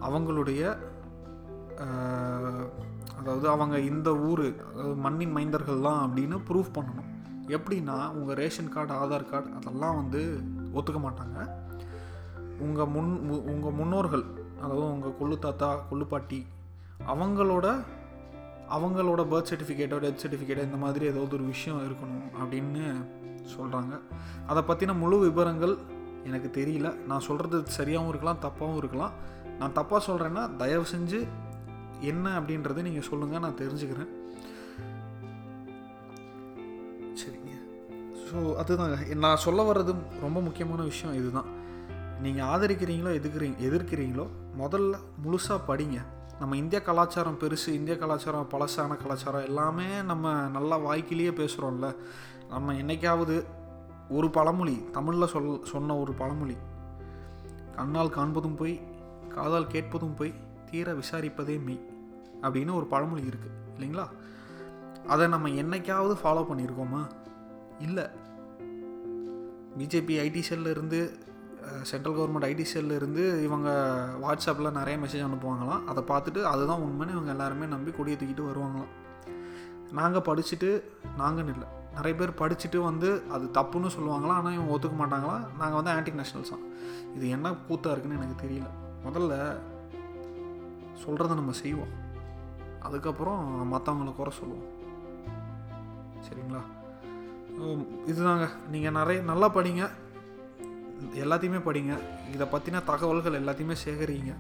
அவங்களுடைய 0.02 0.62
அதாவது 3.20 3.50
அவங்க 3.50 3.80
இந்த 3.80 4.16
ஊர் 4.16 4.44
மண்ணின் 4.96 5.36
மைந்தர்கள் 5.36 5.82
தான் 5.82 6.02
அப்படின்னு 6.06 6.38
ப்ரூவ் 6.50 6.76
பண்ணணும். 6.76 7.10
எப்படின்னா 7.48 8.10
உங்கள் 8.10 8.36
ரேஷன் 8.36 8.70
கார்டு 8.70 8.94
ஆதார் 8.94 9.30
கார்டு 9.30 9.50
அதெல்லாம் 9.56 9.96
வந்து 9.96 10.22
ஒத்துக்க 10.74 11.00
மாட்டாங்க. 11.06 11.38
உங்கள் 12.60 12.88
முன் 12.88 13.12
உங்கள் 13.30 13.78
முன்னோர்கள் 13.80 14.26
அதாவது 14.62 14.92
உங்கள் 14.96 15.18
கொள்ளு 15.20 15.36
தாத்தா 15.40 15.70
கொள்ளு 15.90 16.06
பாட்டி 16.14 16.40
அவங்களோட 17.14 17.68
அவங்களோட 18.76 19.22
பர்த் 19.32 19.52
சர்டிஃபிகேட்டோ 19.52 19.98
டெத் 20.04 20.24
சர்டிஃபிகேட்டோ 20.24 20.64
இந்த 20.70 20.80
மாதிரி 20.84 21.06
ஏதாவது 21.12 21.36
ஒரு 21.38 21.46
விஷயம் 21.54 21.80
இருக்கணும் 21.88 22.28
அப்படின்னு 22.42 22.84
சொல்கிறாங்க 23.54 23.94
அதை 24.50 24.62
பற்றின 24.68 24.96
முழு 25.04 25.18
விவரங்கள் 25.20 25.76
எனக்கு 26.28 26.50
தெரியல. 26.60 26.88
நான் 27.10 27.26
சொல்கிறது 27.28 27.58
சரியாகவும் 27.78 28.12
இருக்கலாம் 28.12 28.42
தப்பாகவும் 28.46 28.80
இருக்கலாம். 28.82 29.14
நான் 29.60 29.76
தப்பாக 29.78 30.02
சொல்கிறேன்னா 30.08 30.44
தயவு 30.56 30.86
செஞ்சு 30.92 31.20
என்ன 32.12 32.26
அப்படின்றத 32.40 32.82
நீங்கள் 32.88 33.08
சொல்லுங்கள் 33.10 33.44
நான் 33.46 33.62
தெரிஞ்சுக்கிறேன். 33.62 34.12
சரிங்க. 37.22 37.54
ஸோ 38.28 38.38
அதுதாங்க. 38.64 39.16
நான் 39.26 39.44
சொல்ல 39.46 39.64
வர்றது 39.72 39.96
ரொம்ப 40.26 40.42
முக்கியமான 40.48 40.82
விஷயம் 40.92 41.16
இதுதான். 41.16 41.50
நீங்கள் 42.22 42.46
ஆதரிக்கிறீங்களோ 42.46 43.12
எதிர்க்கிறீங்க 43.20 43.56
எதிர்க்கிறீங்களோ 43.60 44.28
முதல்ல 44.60 44.94
முழுசாக 45.24 45.60
படிங்க. 45.68 45.98
நம்ம 46.40 46.58
இந்திய 46.58 46.82
கலாச்சாரம் 46.82 47.40
பெருசு 47.40 47.68
இந்திய 47.68 47.98
கலாச்சாரம் 47.98 48.50
பழசான 48.50 48.98
கலாச்சாரம் 48.98 49.44
எல்லாமே 49.44 50.02
நம்ம 50.02 50.48
நல்லா 50.48 50.80
வாய்க்கிலேயே 50.80 51.32
பேசுகிறோம்ல 51.32 51.96
நம்ம 52.50 52.74
என்னைக்காவது 52.74 53.46
ஒரு 54.10 54.30
பழமொழி 54.30 54.90
தமிழில் 54.92 55.28
சொல் 55.28 55.64
சொன்ன 55.64 55.98
ஒரு 55.98 56.14
பழமொழி 56.14 56.58
கண்ணால் 57.76 58.10
காண்பதும் 58.10 58.56
போய் 58.56 58.82
காதால் 59.30 59.68
கேட்பதும் 59.68 60.14
போய் 60.14 60.34
தீர 60.72 60.94
விசாரிப்பதே 60.94 61.64
மெய் 61.64 61.90
அப்படின்னு 62.42 62.74
ஒரு 62.74 62.86
பழமொழி 62.86 63.22
இருக்குது 63.22 63.58
இல்லைங்களா? 63.78 64.08
அதை 65.08 65.28
நம்ம 65.28 65.50
என்னைக்காவது 65.50 66.16
ஃபாலோ 66.24 66.46
பண்ணியிருக்கோமா? 66.52 67.08
இல்லை. 67.80 68.04
பிஜேபி 69.78 70.16
ஐடி 70.26 70.42
செல்லிருந்து 70.50 71.20
சென்ட்ரல் 71.82 72.16
கவர்மெண்ட் 72.16 72.48
ஐடி 72.52 72.66
செல்லிருந்து 72.74 73.44
இவங்க 73.44 73.70
வாட்ஸ்அப்பில் 74.22 74.72
நிறைய 74.72 75.00
மெசேஜ் 75.06 75.28
அனுப்புவாங்களாம். 75.28 75.84
அதை 75.84 76.04
பார்த்துட்டு 76.04 76.42
அதுதான் 76.42 76.80
உண்மைன்னு 76.80 77.12
இவங்க 77.12 77.30
எல்லாருமே 77.30 77.66
நம்பி 77.66 77.92
கொடியை 77.92 78.20
தூக்கிட்டு 78.20 78.50
வருவாங்களாம். 78.50 78.92
நாங்கள் 79.92 80.22
படிச்சுட்டு 80.22 80.84
நாங்கன்னு 81.20 81.54
இல்லை 81.56 81.78
நிறைய 81.96 82.18
பேர் 82.18 82.40
படிச்சுட்டு 82.42 82.84
வந்து 82.84 83.22
அது 83.32 83.46
தப்புன்னு 83.54 83.90
சொல்லுவாங்களாம். 83.98 84.38
ஆனால் 84.40 84.54
இவங்க 84.54 84.74
ஒத்துக்க 84.76 84.98
மாட்டாங்களாம். 85.04 85.46
நாங்கள் 85.58 85.80
வந்து 85.80 85.92
ஆன்டி 85.92 86.12
நேஷனல்ஸ் 86.12 86.50
தான் 86.50 86.66
இது 87.16 87.30
என்ன 87.30 87.54
கூத்தாக 87.68 87.96
இருக்குன்னு 87.96 88.26
எனக்கு 88.26 88.48
தெரியல. 88.48 88.68
முதல்ல 89.08 89.56
சொல்கிறத 91.06 91.34
நம்ம 91.34 91.52
செய்வோம். 91.52 91.94
அதுக்கப்புறம் 92.80 93.74
மற்றவங்கள 93.74 94.16
குறை 94.16 94.34
சொல்லுவோம். 94.40 94.68
சரிங்களா? 96.28 96.62
இதுதாங்க. 98.08 98.50
நீங்கள் 98.70 98.92
நிறைய 98.92 99.22
நல்லா 99.22 99.54
படிங்க. 99.54 99.90
எல்லாத்தையுமே 101.14 101.58
படிங்க. 101.58 101.98
இதை 102.34 102.48
பற்றின 102.52 102.84
தகவல்கள் 102.84 103.44
எல்லாத்தையுமே 103.44 103.76
சேகரிங்க. 103.86 104.34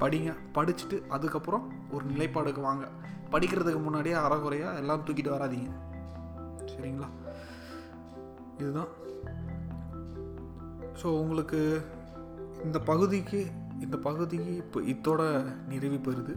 படிங்க. 0.00 0.34
படிச்சுட்டு 0.54 1.06
அதுக்கப்புறம் 1.08 1.72
ஒரு 1.90 2.04
நிலைப்பாடுக்கு 2.06 2.60
வாங்க. 2.60 2.88
படிக்கிறதுக்கு 3.30 3.82
முன்னாடியே 3.82 4.14
அறகுறையாக 4.14 4.76
எல்லாம் 4.76 5.04
தூக்கிட்டு 5.06 5.30
வராதிங்க. 5.30 5.70
சரிங்களா? 6.64 7.06
இதுதான். 8.58 8.86
ஸோ 11.02 11.04
உங்களுக்கு 11.04 11.86
இந்த 12.64 12.78
பகுதிக்கு 12.78 13.50
இந்த 13.80 13.96
பகுதிக்கு 13.96 14.56
இப்போ 14.56 14.80
இதோட 14.80 15.52
நிறைவு 15.68 15.96
பெறுது. 15.96 16.34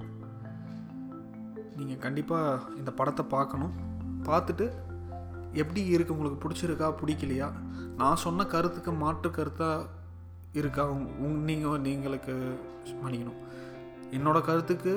நீங்கள் 1.75 1.97
கண்டிப்பாக 1.97 2.63
இந்த 2.75 2.91
படத்தை 2.91 3.25
பார்க்கணும். 3.25 3.73
பார்த்துட்டு 4.23 4.71
எப்படி 5.61 5.81
இருக்குது 5.95 6.15
உங்களுக்கு 6.15 6.41
பிடிச்சிருக்கா 6.43 6.87
பிடிக்கலையா? 6.99 7.47
நான் 7.99 8.21
சொன்ன 8.23 8.45
கருத்துக்கு 8.53 8.91
மாற்று 9.03 9.29
கருத்தாக 9.29 9.87
இருக்கா? 10.59 10.83
உங் 11.25 11.39
நீங்கள் 11.49 11.83
நீங்களுக்கு 11.87 12.35
மன்னிக்கணும். 13.03 13.39
என்னோட 14.17 14.37
கருத்துக்கு 14.49 14.93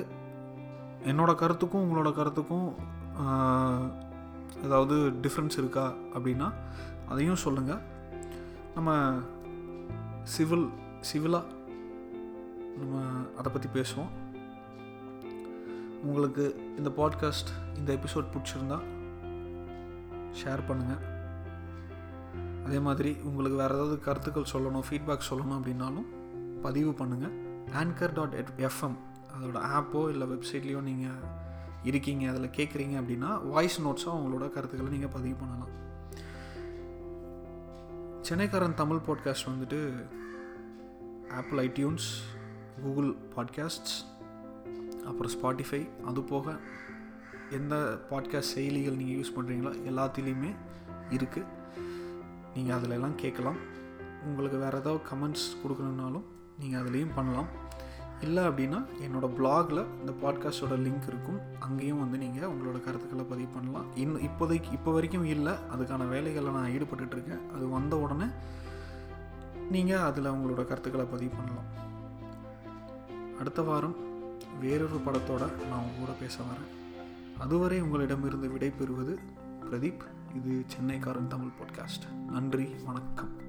என்னோட 1.10 1.32
கருத்துக்கும் 1.42 1.84
உங்களோட 1.84 2.10
கருத்துக்கும் 2.18 2.68
ஏதாவது 4.64 4.96
டிஃப்ரென்ஸ் 5.24 5.58
இருக்கா 5.60 5.84
அப்படின்னா 6.14 6.48
அதையும் 7.08 7.42
சொல்லுங்கள் 7.44 7.82
நம்ம 8.74 8.96
சிவில் 10.34 10.66
சிவிலாக 11.10 11.56
நம்ம 12.80 12.96
அதை 13.38 13.48
பற்றி 13.52 13.68
பேசுவோம். 13.76 14.12
உங்களுக்கு 16.02 16.44
இந்த 16.78 16.90
பாட்காஸ்ட் 16.98 17.52
இந்த 17.78 17.90
எபிசோட் 17.98 18.32
பிடிச்சிருந்தா 18.34 18.78
ஷேர் 20.32 20.66
பண்ணுங்கள் 20.68 21.04
அதே 22.64 22.78
மாதிரி 22.78 23.16
உங்களுக்கு 23.24 23.56
வேறு 23.56 23.74
ஏதாவது 23.74 24.00
கருத்துக்கள் 24.00 24.52
சொல்லணும் 24.52 24.82
ஃபீட்பேக் 24.90 25.28
சொல்லணும் 25.30 25.58
அப்படின்னாலும் 25.58 26.08
பதிவு 26.62 26.90
பண்ணுங்கள் 26.90 27.34
ஆன்கர் 27.74 28.12
டாட் 28.12 28.34
எட் 28.34 28.52
எஃப்எம் 28.58 28.96
அதோட 29.34 29.58
ஆப்போ 29.76 30.10
இல்லை 30.10 30.28
வெப்சைட்லேயோ 30.28 30.80
நீங்கள் 30.80 31.46
இருக்கீங்க 31.82 32.30
அதில் 32.30 32.48
கேட்குறீங்க 32.48 33.00
அப்படின்னா 33.00 33.44
வாய்ஸ் 33.44 33.82
நோட்ஸாக 33.82 34.18
உங்களோட 34.18 34.50
கருத்துக்களை 34.50 34.92
நீங்கள் 34.92 35.08
பதிவு 35.08 35.34
பண்ணலாம். 35.34 35.74
சென்னைக்காரன் 38.28 38.74
தமிழ் 38.74 38.96
பாட்காஸ்ட் 38.96 39.48
வந்துட்டு 39.48 40.06
ஆப்பிள் 41.30 41.68
ஐடியூன்ஸ் 41.68 42.08
கூகுள் 42.82 43.16
பாட்காஸ்ட்ஸ் 43.36 43.96
அப்புறம் 45.06 45.32
ஸ்பாட்டிஃபை 45.32 45.88
அது 46.04 46.22
போக 46.22 46.58
எந்த 47.50 47.98
பாட்காஸ்ட் 48.10 48.52
செயலிகள் 48.54 48.96
நீங்கள் 48.96 49.16
யூஸ் 49.16 49.36
பண்ணுறீங்களோ 49.36 49.70
எல்லாத்துலேயுமே 49.90 50.54
இருக்குது 51.10 51.44
நீங்கள் 52.54 52.76
அதில் 52.76 52.90
எல்லாம் 52.90 53.14
கேட்கலாம். 53.14 53.56
உங்களுக்கு 54.24 54.58
வேறு 54.58 54.78
ஏதாவது 54.78 55.04
கமெண்ட்ஸ் 55.10 55.46
கொடுக்கணுன்னாலும் 55.62 56.22
நீங்கள் 56.58 56.80
அதுலேயும் 56.80 57.14
பண்ணலாம். 57.14 57.46
இல்லை 58.20 58.42
அப்படின்னா 58.44 58.86
என்னோடய 59.00 59.34
பிளாகில் 59.38 59.86
இந்த 60.00 60.12
பாட்காஸ்ட்டோட 60.22 60.76
லிங்க் 60.84 61.06
இருக்கும். 61.06 61.40
அங்கேயும் 61.58 61.98
வந்து 61.98 62.18
நீங்கள் 62.18 62.48
உங்களோட 62.48 62.80
கருத்துக்களை 62.80 63.24
பதிவு 63.24 63.48
பண்ணலாம். 63.48 63.96
இன்னும் 63.96 64.22
இப்போதைக்கு 64.22 64.72
இப்போ 64.72 64.92
வரைக்கும் 64.92 65.24
இல்லை. 65.24 65.52
அதுக்கான 65.52 66.08
வேலைகளில் 66.08 66.50
நான் 66.50 66.70
ஈடுபட்டுருக்கேன் 66.70 67.50
அது 67.54 67.68
வந்த 67.68 67.96
உடனே 67.98 68.24
நீங்கள் 69.70 69.98
அதில் 69.98 70.24
உங்களோட 70.24 70.64
கருத்துக்களை 70.64 71.06
பதிவு 71.06 71.34
பண்ணலாம். 71.36 71.68
அடுத்த 73.38 73.62
வாரம் 73.62 73.96
வேறொரு 74.60 75.00
படத்தோடு 75.06 75.66
நான் 75.70 75.78
உங்க 75.78 75.98
கூட 75.98 76.12
பேச 76.20 76.42
வரேன். 76.42 76.68
அதுவரை 77.38 77.80
உங்களிடமிருந்து 77.80 78.50
விடை 78.50 78.70
பெறுவது 78.70 79.18
பிரதீப். 79.60 80.00
இது 80.34 80.64
சென்னைக்காரன் 80.66 81.26
தமிழ் 81.26 81.50
பாட்காஸ்ட் 81.60 82.14
நன்றி 82.28 82.68
வணக்கம். 82.84 83.47